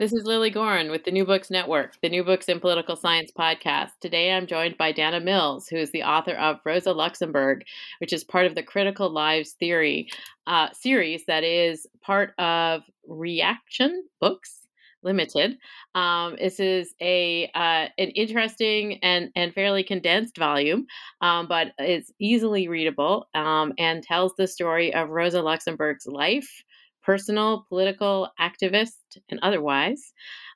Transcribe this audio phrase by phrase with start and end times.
[0.00, 3.30] This is Lilly Goren with the New Books Network, the New Books in Political Science
[3.38, 3.90] podcast.
[4.00, 7.64] Today I'm joined by Dana Mills, who is the author of Rosa Luxemburg,
[7.98, 10.08] which is part of the Critical Lives Theory
[10.46, 14.60] uh, series that is part of Reaktion Books
[15.02, 15.58] Limited.
[15.94, 20.86] Um, this is a uh, an interesting and and fairly condensed volume,
[21.20, 26.64] um, but it's easily readable um, and tells the story of Rosa Luxemburg's life,
[27.04, 30.12] personal, political, activist, and otherwise.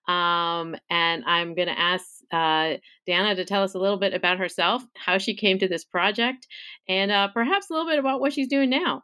[0.06, 2.74] Um, and I'm going to ask uh,
[3.06, 6.46] Dana to tell us a little bit about herself, how she came to this project,
[6.88, 9.02] and uh, perhaps a little bit about what she's doing now.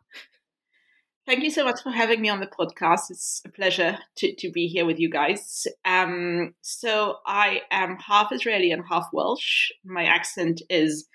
[1.26, 3.10] Thank you so much for having me on the podcast.
[3.10, 5.66] It's a pleasure to, to be here with you guys.
[5.84, 9.70] Um, so, I am half Israeli and half Welsh.
[9.84, 11.06] My accent is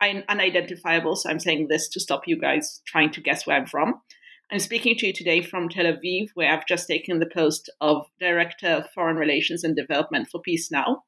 [0.00, 3.94] unidentifiable, so I'm saying this to stop you guys trying to guess where I'm from.
[4.52, 8.04] I'm speaking to you today from Tel Aviv, where I've just taken the post of
[8.20, 11.04] Director of Foreign Relations and Development for Peace Now.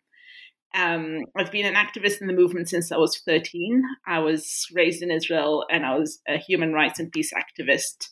[0.74, 3.82] Um, I've been an activist in the movement since I was 13.
[4.06, 8.08] I was raised in Israel and I was a human rights and peace activist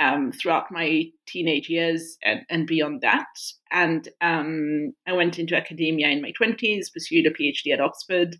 [0.00, 3.28] um, throughout my teenage years and, and beyond that.
[3.70, 8.38] And um, I went into academia in my 20s, pursued a PhD at Oxford,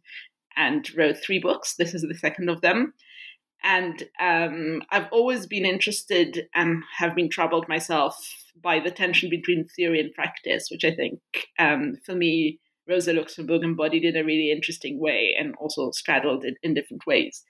[0.56, 1.74] and wrote three books.
[1.76, 2.94] This is the second of them.
[3.62, 8.16] And um, I've always been interested and have been troubled myself
[8.62, 11.20] by the tension between theory and practice, which I think
[11.58, 12.58] um, for me,
[12.88, 17.44] Rosa Luxemburg embodied in a really interesting way and also straddled it in different ways.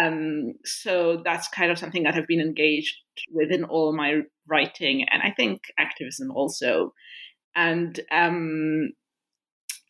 [0.00, 2.96] Um, so that's kind of something that I've been engaged
[3.30, 6.92] with in all my writing and I think activism also.
[7.54, 8.90] And um,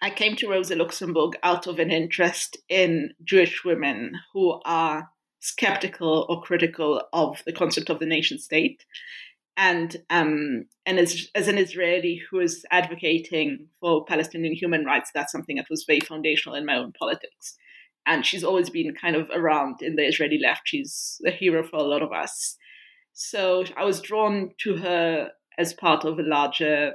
[0.03, 5.09] I came to Rosa Luxemburg out of an interest in Jewish women who are
[5.45, 8.85] skeptical or critical of the concept of the nation state.
[9.57, 15.31] And um, and as as an Israeli who is advocating for Palestinian human rights, that's
[15.31, 17.57] something that was very foundational in my own politics.
[18.07, 20.63] And she's always been kind of around in the Israeli left.
[20.65, 22.57] She's a hero for a lot of us.
[23.13, 26.95] So I was drawn to her as part of a larger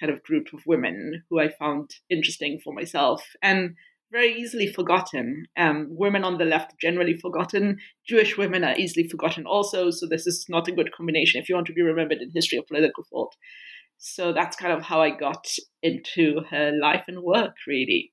[0.00, 3.22] kind of group of women who I found interesting for myself.
[3.42, 3.76] And
[4.12, 5.46] very easily forgotten.
[5.56, 7.78] Um, women on the left generally forgotten.
[8.08, 9.90] Jewish women are easily forgotten also.
[9.90, 12.58] So this is not a good combination if you want to be remembered in history
[12.58, 13.34] of political thought.
[13.98, 15.46] So that's kind of how I got
[15.82, 18.12] into her life and work, really.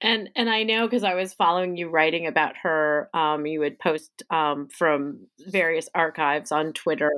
[0.00, 3.08] And and I know because I was following you writing about her.
[3.14, 7.12] Um, you would post um, from various archives on Twitter,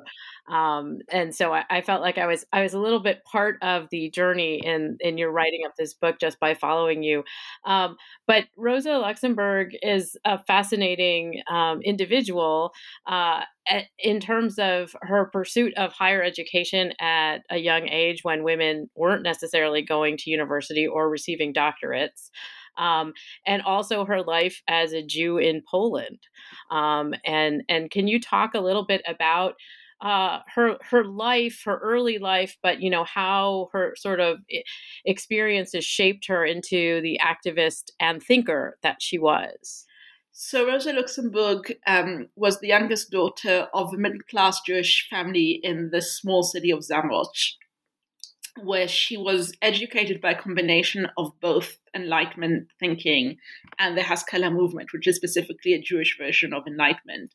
[0.49, 3.57] um, and so I, I, felt like I was I was a little bit part
[3.63, 7.25] of the journey in in your writing of this book just by following you.
[7.65, 7.97] Um,
[8.27, 12.73] but Rosa Luxemburg is a fascinating um, individual.
[13.07, 13.43] Uh,
[13.99, 19.23] in terms of her pursuit of higher education at a young age when women weren't
[19.23, 22.29] necessarily going to university or receiving doctorates
[22.77, 23.13] um,
[23.47, 26.19] and also her life as a Jew in Poland.
[26.71, 29.55] Um, and and can you talk a little bit about
[30.05, 34.41] uh, her her life, her early life, but you know how her sort of
[35.05, 39.87] experiences shaped her into the activist and thinker that she was.
[40.33, 45.91] So Rosa Luxemburg um, was the youngest daughter of a middle class Jewish family in
[45.91, 47.55] the small city of Zamość
[48.63, 53.37] where she was educated by a combination of both Enlightenment thinking
[53.79, 57.35] and the Haskalah movement, which is specifically a Jewish version of Enlightenment,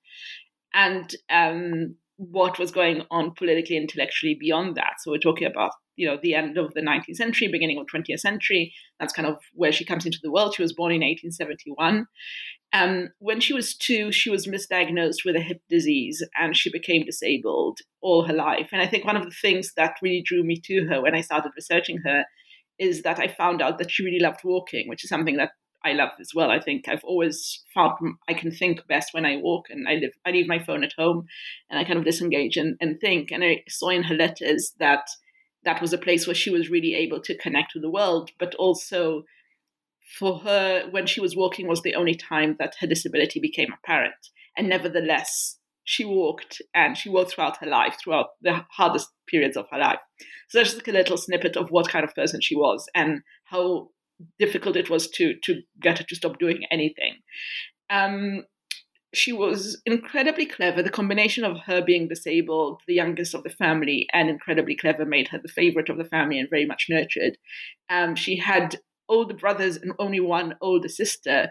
[0.74, 4.96] and um, what was going on politically, intellectually beyond that.
[5.00, 8.20] So we're talking about you know the end of the 19th century, beginning of 20th
[8.20, 8.74] century.
[9.00, 10.54] That's kind of where she comes into the world.
[10.56, 12.08] She was born in 1871,
[12.72, 17.04] um, when she was two, she was misdiagnosed with a hip disease and she became
[17.04, 18.70] disabled all her life.
[18.72, 21.22] And I think one of the things that really drew me to her when I
[21.22, 22.26] started researching her
[22.78, 25.52] is that I found out that she really loved walking, which is something that
[25.84, 26.52] I love as well.
[26.52, 27.94] I think I've always found
[28.28, 30.94] I can think best when I walk and I live I leave my phone at
[30.98, 31.26] home
[31.70, 33.32] and I kind of disengage and, and think.
[33.32, 35.08] And I saw in her letters that
[35.64, 38.56] that was a place where she was really able to connect with the world, but
[38.56, 39.24] also
[40.18, 44.16] for her, when she was walking, was the only time that her disability became apparent.
[44.58, 49.68] And nevertheless, she walked and she walked throughout her life, throughout the hardest periods of
[49.72, 50.00] her life.
[50.50, 53.22] So that's just like a little snippet of what kind of person she was and
[53.46, 53.90] how
[54.38, 57.16] difficult it was to to get her to stop doing anything.
[57.90, 58.44] Um,
[59.14, 60.84] she was incredibly clever.
[60.84, 65.30] The combination of her being disabled, the youngest of the family, and incredibly clever made
[65.30, 67.38] her the favorite of the family and very much nurtured.
[67.90, 71.50] Um, she had older brothers and only one older sister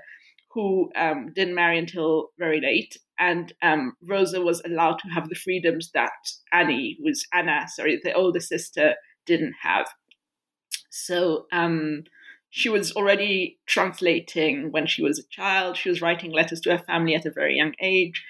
[0.53, 2.97] who um, didn't marry until very late.
[3.19, 6.13] And um, Rosa was allowed to have the freedoms that
[6.53, 8.95] Annie was Anna, sorry, the older sister
[9.27, 9.87] didn't have.
[10.91, 12.05] So um,
[12.59, 15.77] she was already translating when she was a child.
[15.77, 18.25] She was writing letters to her family at a very young age.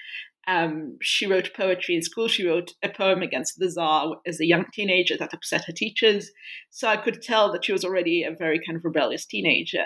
[0.47, 2.27] Um, she wrote poetry in school.
[2.27, 6.29] She wrote a poem against the Tsar as a young teenager that upset her teachers.
[6.69, 9.85] So I could tell that she was already a very kind of rebellious teenager.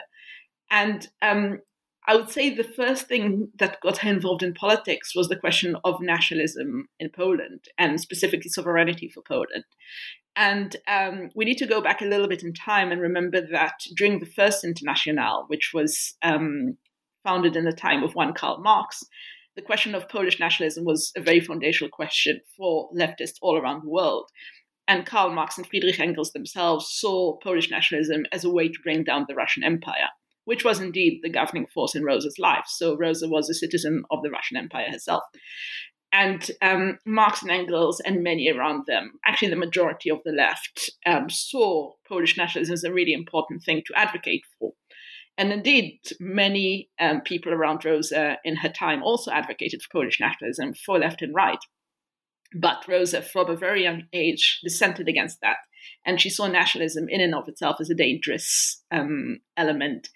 [0.69, 1.59] And um,
[2.05, 5.77] I would say the first thing that got her involved in politics was the question
[5.85, 9.63] of nationalism in Poland and specifically sovereignty for Poland.
[10.35, 13.75] And um, we need to go back a little bit in time and remember that
[13.95, 16.77] during the first Internationale, which was um,
[17.23, 19.03] founded in the time of one Karl Marx,
[19.55, 23.89] the question of Polish nationalism was a very foundational question for leftists all around the
[23.89, 24.29] world.
[24.87, 29.03] And Karl Marx and Friedrich Engels themselves saw Polish nationalism as a way to bring
[29.03, 30.09] down the Russian Empire,
[30.45, 32.65] which was indeed the governing force in Rosa's life.
[32.67, 35.23] So Rosa was a citizen of the Russian Empire herself.
[36.13, 40.91] And um, Marx and Engels and many around them, actually the majority of the left,
[41.07, 44.73] um, saw Polish nationalism as a really important thing to advocate for.
[45.39, 50.75] And indeed, many um, people around Rosa in her time also advocated for Polish nationalism
[50.75, 51.57] for left and right.
[52.55, 55.57] But Rosa, from a very young age, dissented against that.
[56.05, 60.09] And she saw nationalism in and of itself as a dangerous um, element.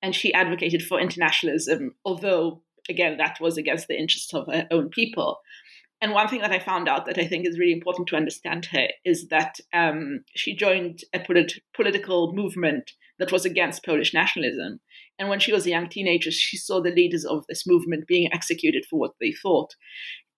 [0.00, 4.88] And she advocated for internationalism, although again, that was against the interests of her own
[4.88, 5.38] people.
[6.00, 8.66] And one thing that I found out that I think is really important to understand
[8.66, 12.90] her is that um, she joined a polit- political movement
[13.20, 14.80] that was against Polish nationalism.
[15.18, 18.32] And when she was a young teenager, she saw the leaders of this movement being
[18.32, 19.76] executed for what they thought.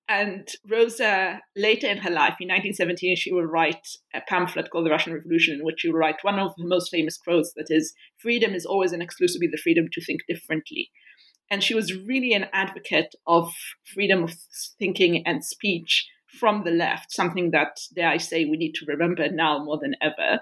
[0.07, 4.91] And Rosa, later in her life, in 1917, she will write a pamphlet called The
[4.91, 7.95] Russian Revolution, in which she will write one of her most famous quotes that is,
[8.19, 10.91] Freedom is always and exclusively the freedom to think differently.
[11.51, 13.53] And she was really an advocate of
[13.85, 14.35] freedom of
[14.79, 16.09] thinking and speech
[16.41, 19.95] from the left, something that, dare I say, we need to remember now more than
[20.01, 20.41] ever.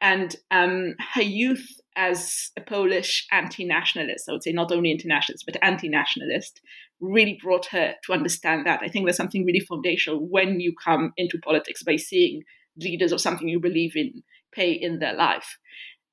[0.00, 5.44] And um, her youth as a Polish anti nationalist, I would say not only internationalist,
[5.46, 6.60] but anti nationalist,
[7.00, 8.80] really brought her to understand that.
[8.82, 12.42] I think there's something really foundational when you come into politics by seeing
[12.76, 15.58] leaders of something you believe in pay in their life.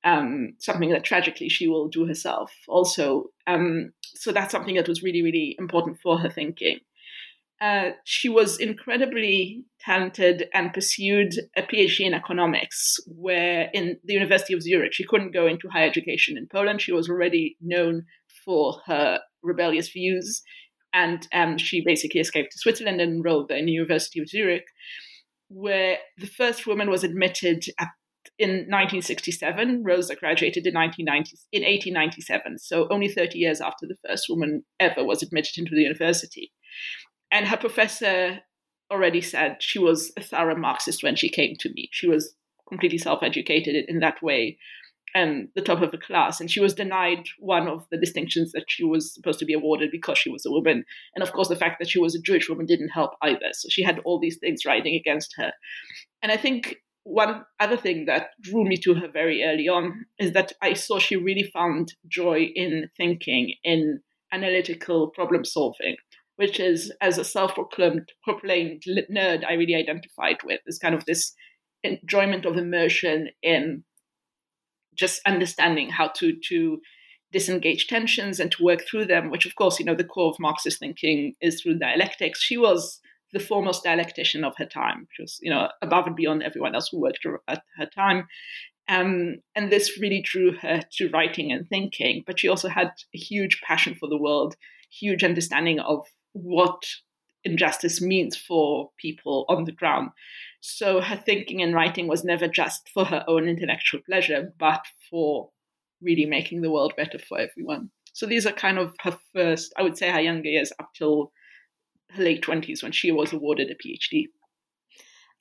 [0.04, 3.26] Um, something that tragically she will do herself also.
[3.46, 6.80] Um, so that's something that was really, really important for her thinking.
[7.62, 14.52] Uh, she was incredibly talented and pursued a PhD in economics, where in the University
[14.52, 16.82] of Zurich, she couldn't go into higher education in Poland.
[16.82, 18.06] She was already known
[18.44, 20.42] for her rebellious views,
[20.92, 24.66] and um, she basically escaped to Switzerland and enrolled in the University of Zurich,
[25.46, 27.88] where the first woman was admitted at
[28.42, 29.84] in 1967.
[29.84, 35.04] Rosa graduated in 1990, in 1897, so only 30 years after the first woman ever
[35.04, 36.52] was admitted into the university.
[37.30, 38.40] And her professor
[38.90, 41.88] already said she was a thorough Marxist when she came to me.
[41.92, 42.34] She was
[42.68, 44.58] completely self-educated in that way
[45.14, 46.40] and the top of the class.
[46.40, 49.90] And she was denied one of the distinctions that she was supposed to be awarded
[49.90, 50.84] because she was a woman.
[51.14, 53.52] And of course, the fact that she was a Jewish woman didn't help either.
[53.52, 55.52] So she had all these things riding against her.
[56.22, 60.32] And I think one other thing that drew me to her very early on is
[60.32, 64.00] that I saw she really found joy in thinking, in
[64.32, 65.96] analytical problem solving,
[66.36, 70.60] which is, as a self proclaimed nerd, I really identified with.
[70.66, 71.34] Is kind of this
[71.82, 73.84] enjoyment of immersion in
[74.94, 76.80] just understanding how to to
[77.32, 80.38] disengage tensions and to work through them, which of course, you know, the core of
[80.38, 82.42] Marxist thinking is through dialectics.
[82.42, 83.00] She was
[83.32, 86.88] the foremost dialectician of her time, which was, you know, above and beyond everyone else
[86.90, 88.26] who worked at her time.
[88.88, 92.24] Um, and this really drew her to writing and thinking.
[92.26, 94.56] But she also had a huge passion for the world,
[94.90, 96.82] huge understanding of what
[97.44, 100.10] injustice means for people on the ground.
[100.60, 105.50] So her thinking and writing was never just for her own intellectual pleasure, but for
[106.00, 107.90] really making the world better for everyone.
[108.12, 111.32] So these are kind of her first, I would say, her younger years up till
[112.14, 114.26] her late twenties when she was awarded a PhD.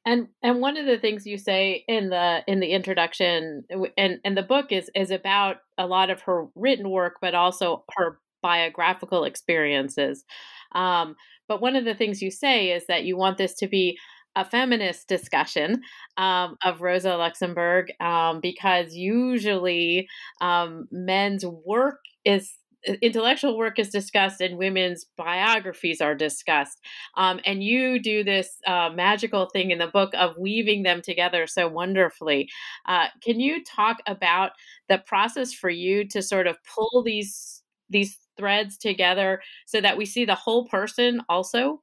[0.05, 3.63] And and one of the things you say in the in the introduction
[3.97, 7.83] and and the book is is about a lot of her written work, but also
[7.95, 10.25] her biographical experiences.
[10.73, 11.15] Um,
[11.47, 13.97] but one of the things you say is that you want this to be
[14.35, 15.81] a feminist discussion
[16.17, 20.07] um, of Rosa Luxemburg um, because usually
[20.39, 22.53] um, men's work is
[23.01, 26.79] intellectual work is discussed and women's biographies are discussed.
[27.15, 31.47] Um, and you do this uh, magical thing in the book of weaving them together
[31.47, 32.49] so wonderfully.
[32.87, 34.51] Uh, can you talk about
[34.89, 40.05] the process for you to sort of pull these these threads together so that we
[40.05, 41.81] see the whole person also?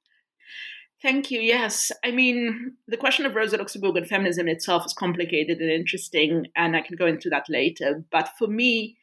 [1.00, 1.40] Thank you.
[1.40, 1.92] Yes.
[2.04, 6.74] I mean, the question of Rosa Luxemburg and feminism itself is complicated and interesting, and
[6.74, 8.04] I can go into that later.
[8.10, 8.97] But for me,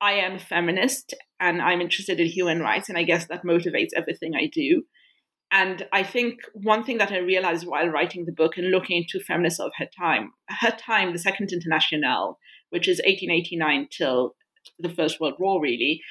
[0.00, 3.90] I am a feminist and I'm interested in human rights, and I guess that motivates
[3.94, 4.82] everything I do.
[5.50, 9.24] And I think one thing that I realized while writing the book and looking into
[9.24, 12.38] feminists of her time, her time, the Second Internationale,
[12.70, 14.34] which is 1889 till
[14.78, 16.02] the First World War, really,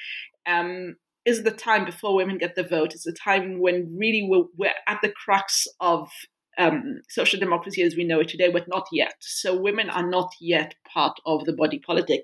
[0.46, 2.94] um, is the time before women get the vote.
[2.94, 6.08] It's the time when really we're, we're at the crux of
[6.56, 9.14] um, social democracy as we know it today, but not yet.
[9.20, 12.22] So women are not yet part of the body politic,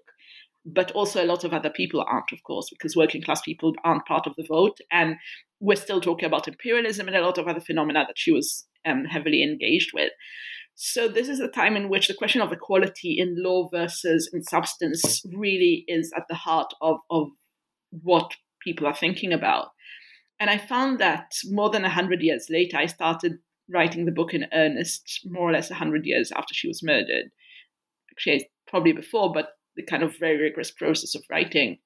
[0.64, 4.06] but also a lot of other people aren't, of course, because working class people aren't
[4.06, 4.78] part of the vote.
[4.90, 5.16] And
[5.60, 9.04] we're still talking about imperialism and a lot of other phenomena that she was um,
[9.04, 10.12] heavily engaged with.
[10.74, 14.42] So this is a time in which the question of equality in law versus in
[14.42, 17.28] substance really is at the heart of, of
[17.90, 19.68] what people are thinking about.
[20.40, 23.34] And I found that more than 100 years later, I started
[23.68, 27.26] writing the book in earnest, more or less 100 years after she was murdered.
[28.10, 31.78] Actually, probably before, but the kind of very rigorous process of writing.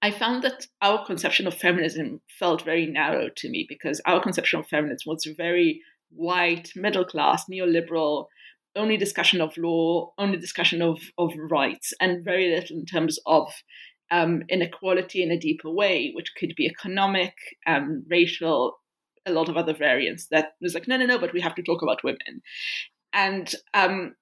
[0.00, 4.58] I found that our conception of feminism felt very narrow to me because our conception
[4.58, 8.26] of feminism was very white, middle class, neoliberal,
[8.74, 13.52] only discussion of law, only discussion of, of rights, and very little in terms of
[14.10, 17.34] um, inequality in a deeper way, which could be economic,
[17.66, 18.78] um, racial,
[19.24, 20.26] a lot of other variants.
[20.28, 22.42] That was like, no, no, no, but we have to talk about women.
[23.12, 24.14] And um,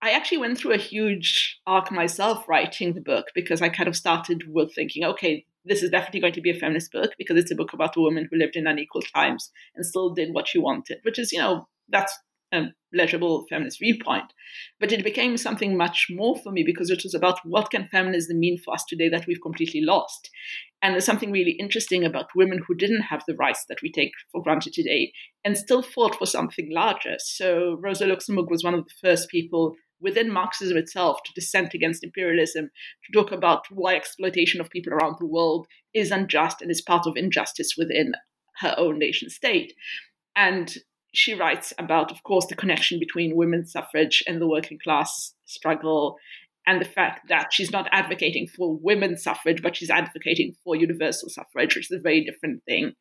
[0.00, 3.96] I actually went through a huge arc myself writing the book because I kind of
[3.96, 7.50] started with thinking, okay, this is definitely going to be a feminist book because it's
[7.50, 10.58] a book about a woman who lived in unequal times and still did what she
[10.58, 12.16] wanted, which is, you know, that's
[12.52, 14.32] a legible feminist viewpoint.
[14.80, 18.38] But it became something much more for me because it was about what can feminism
[18.38, 20.30] mean for us today that we've completely lost.
[20.80, 24.12] And there's something really interesting about women who didn't have the rights that we take
[24.30, 25.12] for granted today
[25.44, 27.16] and still fought for something larger.
[27.18, 32.04] So Rosa Luxemburg was one of the first people within Marxism itself to dissent against
[32.04, 32.70] imperialism,
[33.04, 37.06] to talk about why exploitation of people around the world is unjust and is part
[37.06, 38.12] of injustice within
[38.58, 39.72] her own nation state.
[40.36, 40.74] And
[41.14, 46.16] she writes about, of course, the connection between women's suffrage and the working class struggle,
[46.66, 51.30] and the fact that she's not advocating for women's suffrage, but she's advocating for universal
[51.30, 52.92] suffrage, which is a very different thing.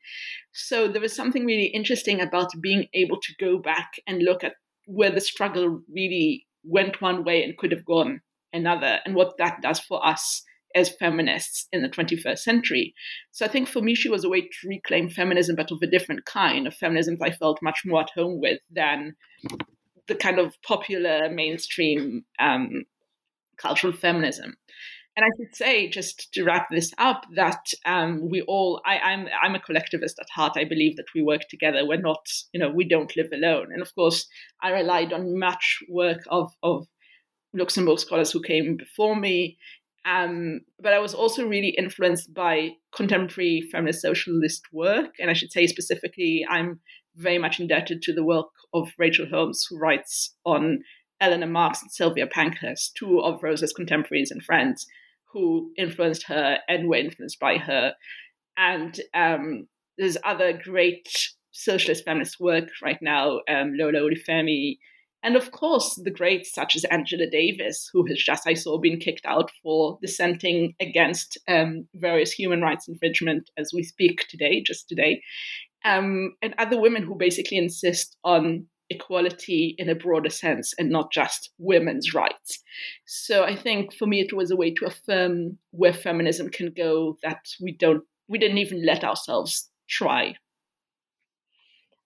[0.54, 4.54] So there was something really interesting about being able to go back and look at
[4.86, 8.22] where the struggle really went one way and could have gone
[8.54, 10.44] another, and what that does for us
[10.76, 12.94] as feminists in the 21st century.
[13.32, 15.88] So I think for me, she was a way to reclaim feminism, but of a
[15.88, 19.16] different kind of feminism I felt much more at home with than
[20.08, 22.84] the kind of popular mainstream um,
[23.58, 24.58] cultural feminism.
[25.18, 29.28] And I should say, just to wrap this up, that um, we all, I, I'm,
[29.42, 30.54] I'm a collectivist at heart.
[30.56, 31.88] I believe that we work together.
[31.88, 33.70] We're not, you know, we don't live alone.
[33.74, 34.28] And of course,
[34.62, 36.86] I relied on much work of, of
[37.52, 39.58] Luxemburg scholars who came before me
[40.06, 45.12] um, but I was also really influenced by contemporary feminist socialist work.
[45.20, 46.80] And I should say specifically, I'm
[47.18, 50.84] very much indebted to the work of Rachel Holmes, who writes on
[51.20, 54.86] Eleanor Marx and Sylvia Pankhurst, two of Rosa's contemporaries and friends
[55.32, 57.94] who influenced her and were influenced by her.
[58.58, 59.68] And um,
[59.98, 61.08] there's other great
[61.52, 64.78] socialist feminist work right now, um, Lola Olufemi,
[65.24, 69.00] and of course, the greats such as Angela Davis, who has just, I saw, been
[69.00, 74.88] kicked out for dissenting against um, various human rights infringement as we speak today, just
[74.88, 75.22] today,
[75.84, 81.12] um, and other women who basically insist on equality in a broader sense and not
[81.12, 82.63] just women's rights.
[83.06, 87.17] So I think for me, it was a way to affirm where feminism can go
[87.24, 90.36] that we don't, we didn't even let ourselves try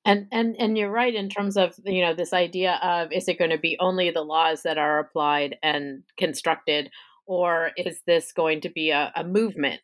[0.05, 3.37] and and and you're right in terms of you know this idea of is it
[3.37, 6.89] going to be only the laws that are applied and constructed
[7.27, 9.81] or is this going to be a, a movement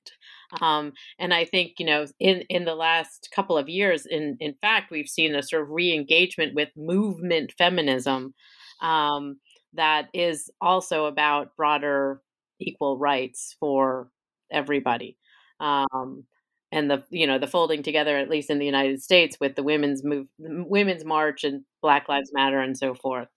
[0.62, 4.54] um, and I think you know in in the last couple of years, in in
[4.62, 8.34] fact, we've seen a sort of re-engagement with movement feminism
[8.82, 9.40] um,
[9.74, 12.22] that is also about broader
[12.60, 14.10] equal rights for
[14.52, 15.18] everybody.
[15.60, 16.24] um,
[16.72, 19.64] and the you know the folding together, at least in the United States, with the
[19.64, 23.28] women's move, women's march and Black Lives Matter and so forth.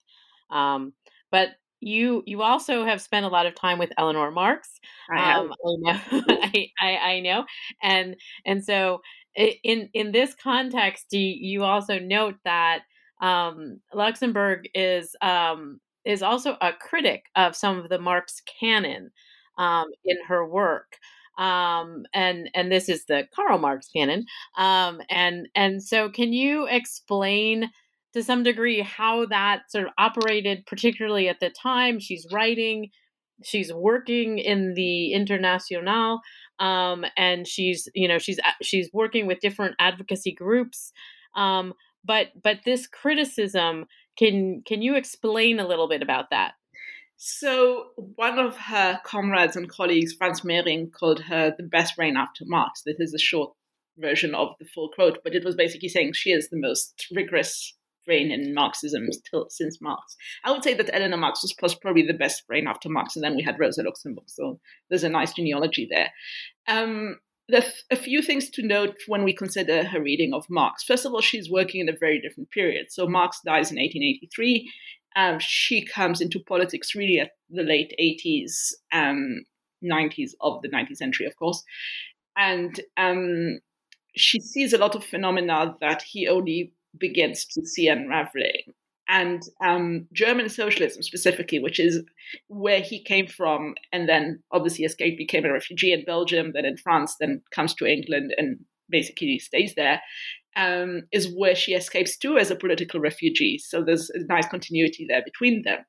[0.51, 0.93] Um,
[1.31, 1.49] but
[1.81, 4.79] you you also have spent a lot of time with Eleanor Marx.
[5.13, 7.45] I, um, I know, I, I, I know,
[7.81, 9.01] and and so
[9.35, 12.81] in in this context, you, you also note that
[13.21, 19.11] um, Luxemburg is um, is also a critic of some of the Marx canon
[19.57, 20.97] um, in her work.
[21.37, 24.25] Um, and and this is the Karl Marx canon.
[24.57, 27.69] Um, and and so, can you explain
[28.13, 32.89] to some degree how that sort of operated, particularly at the time she's writing?
[33.43, 36.21] She's working in the International,
[36.59, 40.91] um, and she's you know she's she's working with different advocacy groups.
[41.35, 43.85] Um, but but this criticism
[44.17, 46.53] can can you explain a little bit about that?
[47.17, 52.43] So one of her comrades and colleagues, Franz Mehring, called her the best brain after
[52.47, 52.81] Marx.
[52.83, 53.53] This is a short
[53.97, 57.75] version of the full quote, but it was basically saying she is the most rigorous
[58.05, 60.15] brain in Marxism still since Marx.
[60.43, 63.35] I would say that Eleanor Marx was probably the best brain after Marx, and then
[63.35, 64.25] we had Rosa Luxemburg.
[64.27, 66.09] So there's a nice genealogy there.
[66.67, 67.17] Um,
[67.47, 70.83] there's a few things to note when we consider her reading of Marx.
[70.83, 72.87] First of all, she's working in a very different period.
[72.89, 74.71] So Marx dies in 1883.
[75.15, 79.43] Um, she comes into politics really at the late 80s, um,
[79.83, 81.61] 90s of the 19th century, of course.
[82.37, 83.59] And um,
[84.15, 88.73] she sees a lot of phenomena that he only begins to see unraveling
[89.11, 92.01] and um, German socialism specifically, which is
[92.47, 96.77] where he came from, and then obviously escaped, became a refugee in Belgium, then in
[96.77, 100.01] France, then comes to England and basically stays there,
[100.55, 103.57] um, is where she escapes to as a political refugee.
[103.57, 105.79] So there's a nice continuity there between them.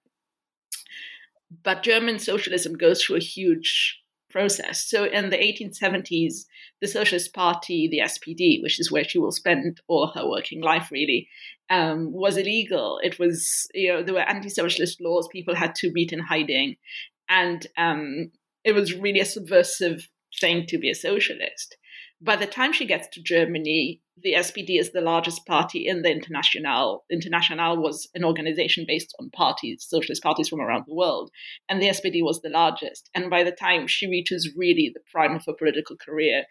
[1.62, 4.01] But German socialism goes through a huge
[4.32, 4.84] process.
[4.84, 6.46] So in the 1870s,
[6.80, 10.90] the Socialist Party, the SPD, which is where she will spend all her working life
[10.90, 11.28] really,
[11.70, 12.98] um, was illegal.
[13.02, 15.28] It was, you know, there were anti-socialist laws.
[15.30, 16.76] People had to meet in hiding,
[17.28, 18.32] and um,
[18.64, 20.08] it was really a subversive
[20.40, 21.76] thing to be a socialist.
[22.24, 26.10] By the time she gets to Germany, the SPD is the largest party in the
[26.12, 27.04] International.
[27.10, 31.32] International was an organization based on parties, socialist parties from around the world,
[31.68, 33.10] and the SPD was the largest.
[33.12, 36.44] And by the time she reaches really the prime of her political career,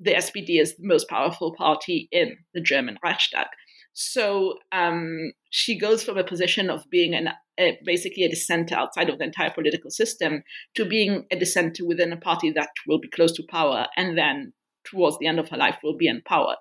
[0.00, 3.46] the SPD is the most powerful party in the German Reichstag.
[3.92, 7.28] So um, she goes from a position of being an,
[7.60, 10.42] a, basically a dissenter outside of the entire political system
[10.74, 14.52] to being a dissenter within a party that will be close to power and then
[14.84, 16.56] towards the end of her life will be in power.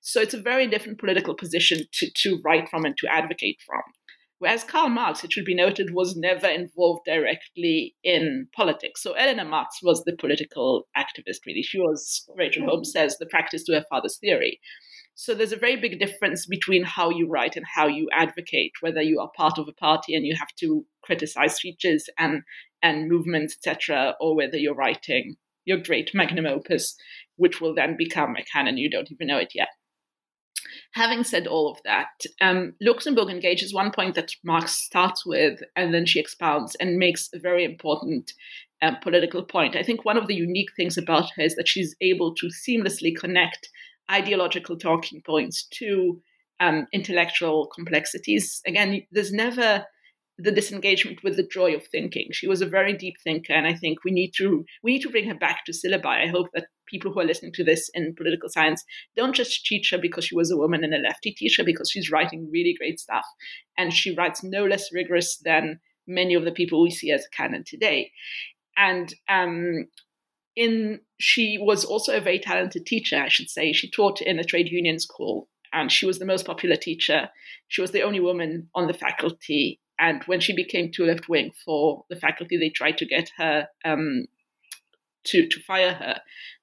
[0.00, 3.82] So it's a very different political position to, to write from and to advocate from.
[4.42, 9.00] Whereas Karl Marx, it should be noted, was never involved directly in politics.
[9.00, 11.62] So Eleanor Marx was the political activist, really.
[11.62, 14.58] She was, Rachel Holmes says, the practice to her father's theory.
[15.14, 19.00] So there's a very big difference between how you write and how you advocate, whether
[19.00, 22.42] you are part of a party and you have to criticize speeches and,
[22.82, 26.96] and movements, etc., or whether you're writing your great magnum opus
[27.42, 28.76] which will then become a canon.
[28.76, 29.66] You don't even know it yet.
[30.92, 35.92] Having said all of that, um, Luxemburg engages one point that Marx starts with, and
[35.92, 38.32] then she expounds and makes a very important
[38.80, 39.74] um, political point.
[39.74, 43.12] I think one of the unique things about her is that she's able to seamlessly
[43.16, 43.68] connect
[44.08, 46.22] ideological talking points to
[46.60, 48.62] um, intellectual complexities.
[48.64, 49.84] Again, there's never
[50.42, 52.26] the disengagement with the joy of thinking.
[52.32, 55.10] She was a very deep thinker, and I think we need to we need to
[55.10, 56.24] bring her back to syllabi.
[56.24, 58.82] I hope that people who are listening to this in political science
[59.16, 61.32] don't just teach her because she was a woman and a lefty.
[61.32, 63.24] teacher, because she's writing really great stuff,
[63.78, 67.62] and she writes no less rigorous than many of the people we see as canon
[67.64, 68.10] today.
[68.76, 69.86] And um,
[70.56, 73.72] in she was also a very talented teacher, I should say.
[73.72, 77.28] She taught in a trade union school, and she was the most popular teacher.
[77.68, 81.52] She was the only woman on the faculty and when she became too left wing
[81.64, 84.24] for the faculty, they tried to get her um,
[85.24, 86.20] to to fire her,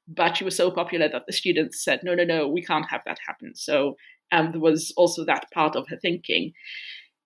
[0.08, 3.02] but she was so popular that the students said, "No, no, no, we can't have
[3.06, 3.96] that happen." So
[4.34, 6.52] um, there was also that part of her thinking.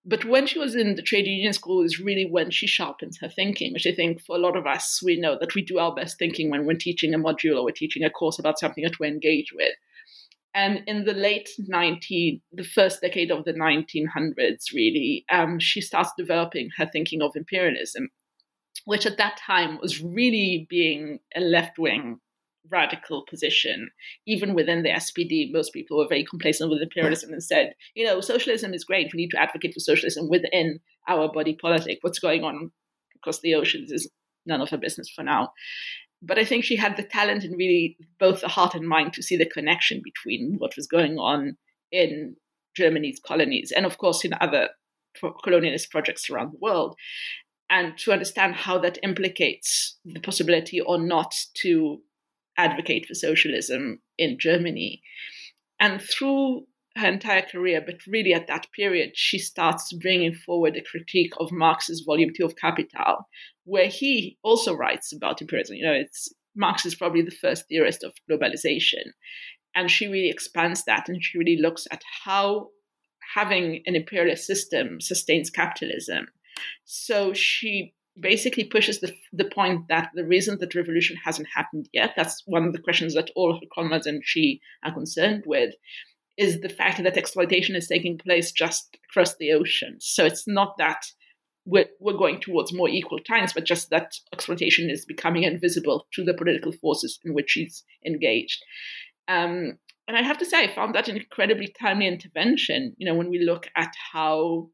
[0.06, 3.30] But when she was in the trade union school is really when she sharpens her
[3.30, 5.96] thinking, which I think for a lot of us, we know that we do our
[5.96, 9.00] best thinking when we're teaching a module or we're teaching a course about something that
[9.00, 9.74] we engage with.
[10.56, 16.12] And in the late 19, the first decade of the 1900s, really, um, she starts
[16.18, 18.10] developing her thinking of imperialism,
[18.86, 22.20] which at that time was really being a left wing
[22.70, 23.90] radical position.
[24.26, 28.22] Even within the SPD, most people were very complacent with imperialism and said, you know,
[28.22, 29.12] socialism is great.
[29.14, 32.00] We need to advocate for socialism within our body politic.
[32.02, 32.72] What's going on
[33.16, 34.10] across the oceans is
[34.46, 35.52] none of our business for now.
[36.24, 39.24] But I think she had the talent and really both the heart and mind to
[39.24, 41.58] see the connection between what was going on
[41.92, 42.36] in
[42.76, 44.70] Germany's colonies and, of course, in other
[45.22, 46.96] colonialist projects around the world,
[47.70, 52.00] and to understand how that implicates the possibility or not to
[52.58, 55.02] advocate for socialism in Germany.
[55.80, 60.82] And through her entire career, but really at that period, she starts bringing forward a
[60.82, 63.28] critique of Marx's Volume 2 of Capital,
[63.66, 65.76] where he also writes about imperialism.
[65.78, 69.12] You know, it's Marx is probably the first theorist of globalization.
[69.76, 72.70] And she really expands that and she really looks at how
[73.34, 76.28] having an imperialist system sustains capitalism.
[76.86, 82.14] So she basically pushes the, the point that the reason that revolution hasn't happened yet,
[82.16, 85.74] that's one of the questions that all her comrades and she are concerned with,
[86.38, 89.98] is the fact that exploitation is taking place just across the ocean.
[90.00, 91.06] So it's not that
[91.66, 96.24] we're, we're going towards more equal times, but just that exploitation is becoming invisible to
[96.24, 98.64] the political forces in which she's engaged.
[99.28, 102.94] Um, and I have to say, I found that an incredibly timely intervention.
[102.98, 104.70] You know, when we look at how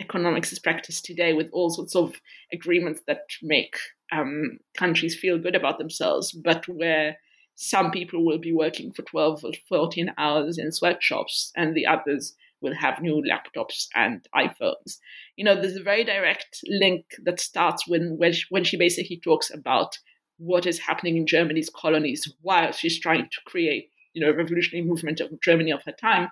[0.00, 2.14] economics is practiced today with all sorts of
[2.52, 3.76] agreements that make
[4.12, 7.18] um, countries feel good about themselves, but where
[7.54, 12.34] some people will be working for 12 or 14 hours in sweatshops and the others
[12.60, 14.98] will have new laptops and iPhones.
[15.36, 19.20] You know, there's a very direct link that starts when, when, she, when she basically
[19.22, 19.98] talks about
[20.38, 24.86] what is happening in Germany's colonies while she's trying to create, you know, a revolutionary
[24.86, 26.28] movement of Germany of her time,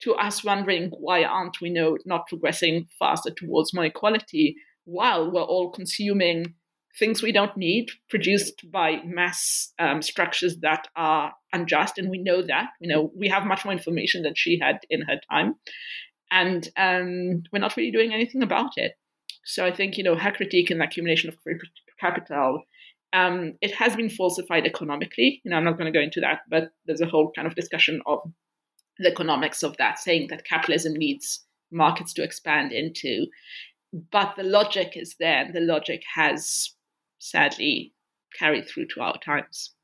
[0.00, 5.42] to us wondering why aren't we know, not progressing faster towards more equality while we're
[5.42, 6.54] all consuming
[6.98, 11.98] things we don't need produced by mass um, structures that are unjust.
[11.98, 15.02] And we know that you know we have much more information than she had in
[15.02, 15.54] her time.
[16.30, 18.92] And um, we're not really doing anything about it.
[19.44, 21.36] So i think you know her critique and the accumulation of
[22.00, 22.62] capital
[23.12, 25.40] um, it has been falsified economically.
[25.44, 27.54] You know i'm not going to go into that but there's a whole kind of
[27.54, 28.20] discussion of
[28.98, 33.26] the economics of that saying that capitalism needs markets to expand into.
[34.12, 36.70] But the logic is there and the logic has
[37.18, 37.94] sadly
[38.38, 39.74] carried through to our times.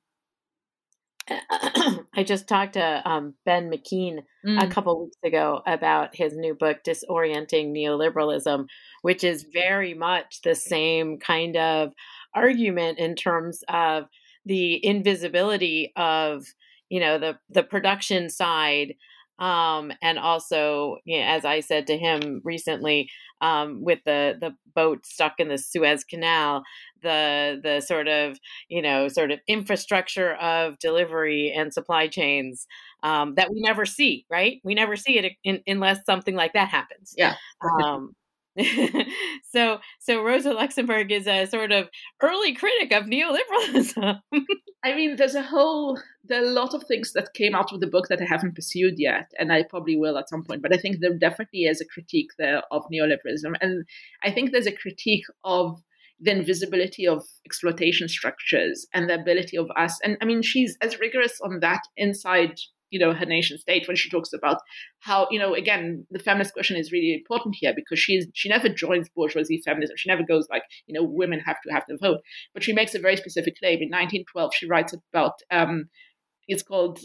[1.29, 4.62] I just talked to um, Ben McKean mm.
[4.62, 8.66] a couple weeks ago about his new book, Disorienting Neoliberalism,
[9.03, 11.92] which is very much the same kind of
[12.35, 14.05] argument in terms of
[14.45, 16.45] the invisibility of
[16.88, 18.95] you know the the production side
[19.38, 24.55] um, and also, you know, as I said to him recently, um, with the the
[24.75, 26.62] boat stuck in the Suez Canal,
[27.03, 32.66] the the sort of you know sort of infrastructure of delivery and supply chains
[33.03, 34.61] um, that we never see, right?
[34.64, 37.14] We never see it in, unless something like that happens.
[37.16, 37.35] Yeah.
[37.85, 38.14] Um,
[39.51, 39.79] so
[40.33, 41.90] Rosa Luxemburg is a sort of
[42.23, 44.18] early critic of neoliberalism.
[44.85, 47.81] I mean, there's a whole there are a lot of things that came out of
[47.81, 50.62] the book that I haven't pursued yet, and I probably will at some point.
[50.62, 53.85] But I think there definitely is a critique there of neoliberalism, and
[54.25, 55.83] I think there's a critique of
[56.18, 59.99] the invisibility of exploitation structures and the ability of us.
[60.03, 62.59] And I mean, she's as rigorous on that inside
[62.92, 64.59] you know her nation state when she talks about
[65.00, 68.68] how you know again the feminist question is really important here because she's she never
[68.68, 69.96] joins bourgeoisie feminism.
[69.96, 72.20] She never goes like you know women have to have the vote.
[72.55, 73.83] But she makes a very specific claim.
[73.83, 75.88] In 1912 she writes about um,
[76.46, 77.00] it's called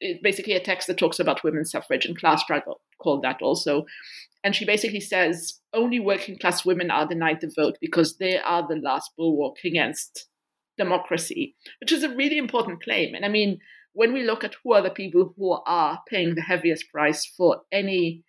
[0.00, 3.84] it's basically a text that talks about women's suffrage and class struggle called that also.
[4.44, 8.66] And she basically says only working class women are denied the vote because they are
[8.66, 10.26] the last bulwark against
[10.76, 13.14] democracy which is a really important claim.
[13.14, 13.58] And i mean
[13.98, 17.62] when we look at who are the people who are paying the heaviest price for
[17.72, 18.22] any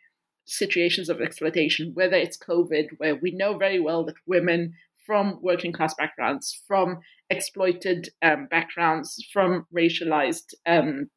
[0.45, 4.73] situations of exploitation, whether it's COVID, where we know very well that women
[5.05, 6.97] from working class backgrounds, from
[7.29, 11.07] exploited um, backgrounds, from racialized um,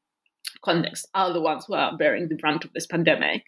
[0.63, 3.45] contexts are the ones who are bearing the brunt of this pandemic.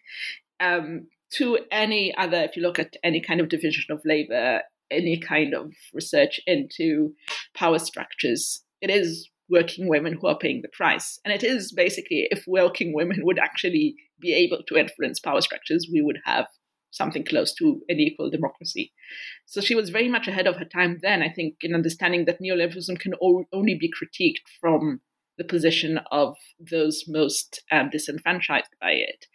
[0.59, 5.19] Um, to any other, if you look at any kind of division of labor, any
[5.19, 7.13] kind of research into
[7.53, 11.19] power structures, it is working women who are paying the price.
[11.23, 15.87] And it is basically if working women would actually be able to influence power structures,
[15.91, 16.47] we would have
[16.91, 18.93] something close to an equal democracy.
[19.45, 22.41] So she was very much ahead of her time then, I think, in understanding that
[22.41, 25.01] neoliberalism can only be critiqued from
[25.37, 29.25] the position of those most um, disenfranchised by it.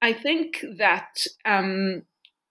[0.00, 2.02] I think that um,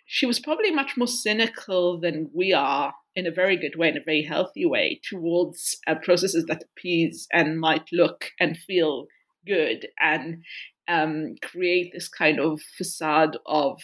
[0.05, 3.97] she was probably much more cynical than we are in a very good way, in
[3.97, 9.07] a very healthy way, towards uh, processes that appease and might look and feel
[9.47, 10.43] good and
[10.87, 13.81] um, create this kind of facade of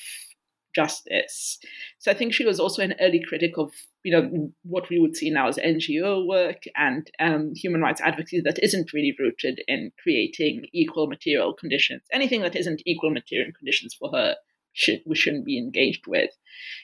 [0.76, 1.60] justice.
[2.00, 3.72] So I think she was also an early critic of
[4.04, 8.42] you know what we would see now as NGO work and um, human rights advocacy
[8.42, 12.02] that isn't really rooted in creating equal material conditions.
[12.12, 14.36] Anything that isn't equal material conditions for her
[14.74, 16.32] should we shouldn't be engaged with.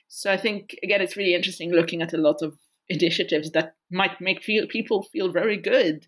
[0.07, 2.57] So I think again it's really interesting looking at a lot of
[2.89, 6.07] initiatives that might make feel, people feel very good,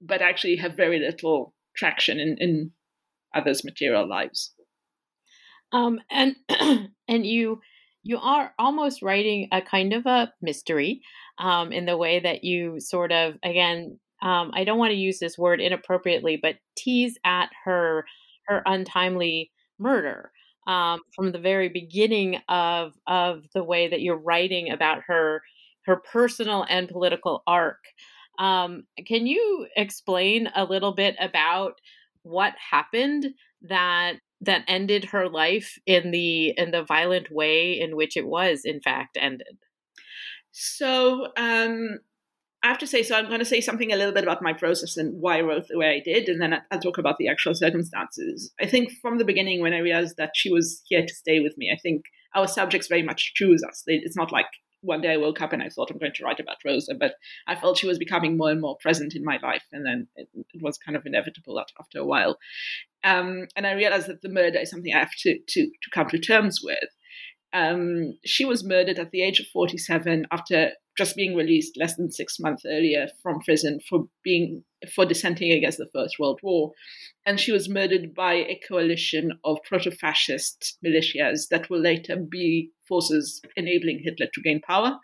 [0.00, 2.70] but actually have very little traction in, in
[3.34, 4.54] others' material lives.
[5.72, 6.36] Um, and
[7.08, 7.60] and you
[8.02, 11.00] you are almost writing a kind of a mystery
[11.38, 15.18] um, in the way that you sort of again um, I don't want to use
[15.18, 18.04] this word inappropriately, but tease at her
[18.46, 20.30] her untimely murder
[20.66, 25.42] um, from the very beginning of of the way that you're writing about her
[25.86, 27.84] her personal and political arc.
[28.38, 31.80] Um, can you explain a little bit about
[32.22, 33.26] what happened
[33.62, 38.62] that that ended her life in the in the violent way in which it was
[38.64, 39.58] in fact ended
[40.50, 41.98] so um
[42.64, 44.54] I have to say, so I'm going to say something a little bit about my
[44.54, 47.28] process and why I wrote the way I did, and then I'll talk about the
[47.28, 48.50] actual circumstances.
[48.58, 51.58] I think from the beginning, when I realized that she was here to stay with
[51.58, 53.82] me, I think our subjects very much choose us.
[53.86, 54.46] It's not like
[54.80, 57.16] one day I woke up and I thought I'm going to write about Rosa, but
[57.46, 60.28] I felt she was becoming more and more present in my life, and then it,
[60.34, 62.38] it was kind of inevitable that after a while.
[63.04, 66.08] Um, and I realized that the murder is something I have to to, to come
[66.08, 66.88] to terms with.
[67.52, 72.10] Um, she was murdered at the age of 47 after just being released less than
[72.10, 74.62] six months earlier from prison for being
[74.94, 76.72] for dissenting against the First World War,
[77.24, 83.40] and she was murdered by a coalition of proto-fascist militias that will later be forces
[83.56, 84.98] enabling Hitler to gain power,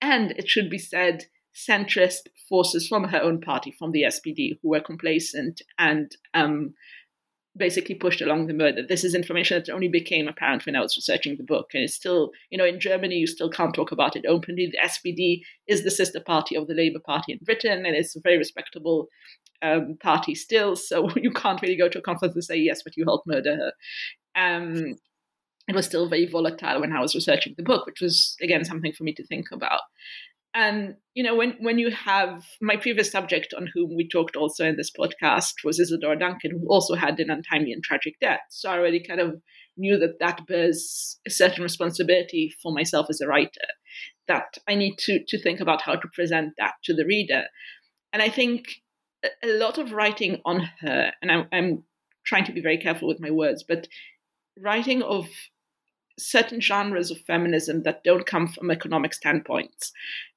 [0.00, 1.24] and it should be said,
[1.54, 6.74] centrist forces from her own party, from the SPD, who were complacent and um,
[7.56, 8.82] basically pushed along the murder.
[8.86, 11.70] This is information that only became apparent when I was researching the book.
[11.74, 14.70] And it's still, you know, in Germany, you still can't talk about it openly.
[14.70, 18.20] The SPD is the sister party of the Labour Party in Britain, and it's a
[18.20, 19.08] very respectable
[19.62, 20.76] um, party still.
[20.76, 23.56] So you can't really go to a conference and say, yes, but you helped murder
[23.56, 23.72] her.
[24.36, 24.96] Um,
[25.68, 28.92] it was still very volatile when I was researching the book, which was, again, something
[28.92, 29.82] for me to think about.
[30.54, 34.64] And you know, when when you have my previous subject on whom we talked also
[34.64, 38.40] in this podcast was Isadora Duncan, who also had an untimely and tragic death.
[38.50, 39.40] So I already kind of
[39.76, 43.68] knew that that bears a certain responsibility for myself as a writer.
[44.28, 47.44] That I need to to think about how to present that to the reader.
[48.12, 48.64] And I think
[49.42, 51.84] a lot of writing on her, and I'm, I'm
[52.24, 53.86] trying to be very careful with my words, but
[54.58, 55.28] writing of
[56.20, 59.92] certain genres of feminism that don't come from economic standpoints,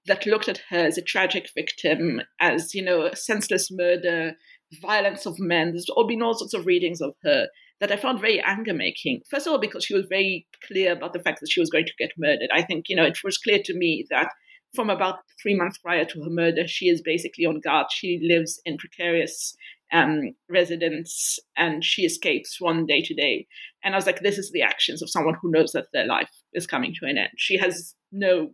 [0.05, 4.33] that looked at her as a tragic victim, as, you know, senseless murder,
[4.81, 5.71] violence of men.
[5.71, 7.47] There's all been all sorts of readings of her
[7.79, 9.21] that I found very anger making.
[9.29, 11.85] First of all, because she was very clear about the fact that she was going
[11.85, 12.49] to get murdered.
[12.53, 14.29] I think, you know, it was clear to me that
[14.73, 17.87] from about three months prior to her murder, she is basically on guard.
[17.91, 19.55] She lives in precarious
[19.93, 23.47] um, residence and she escapes one day to day.
[23.83, 26.31] And I was like, this is the actions of someone who knows that their life
[26.53, 27.29] is coming to an end.
[27.37, 28.51] She has no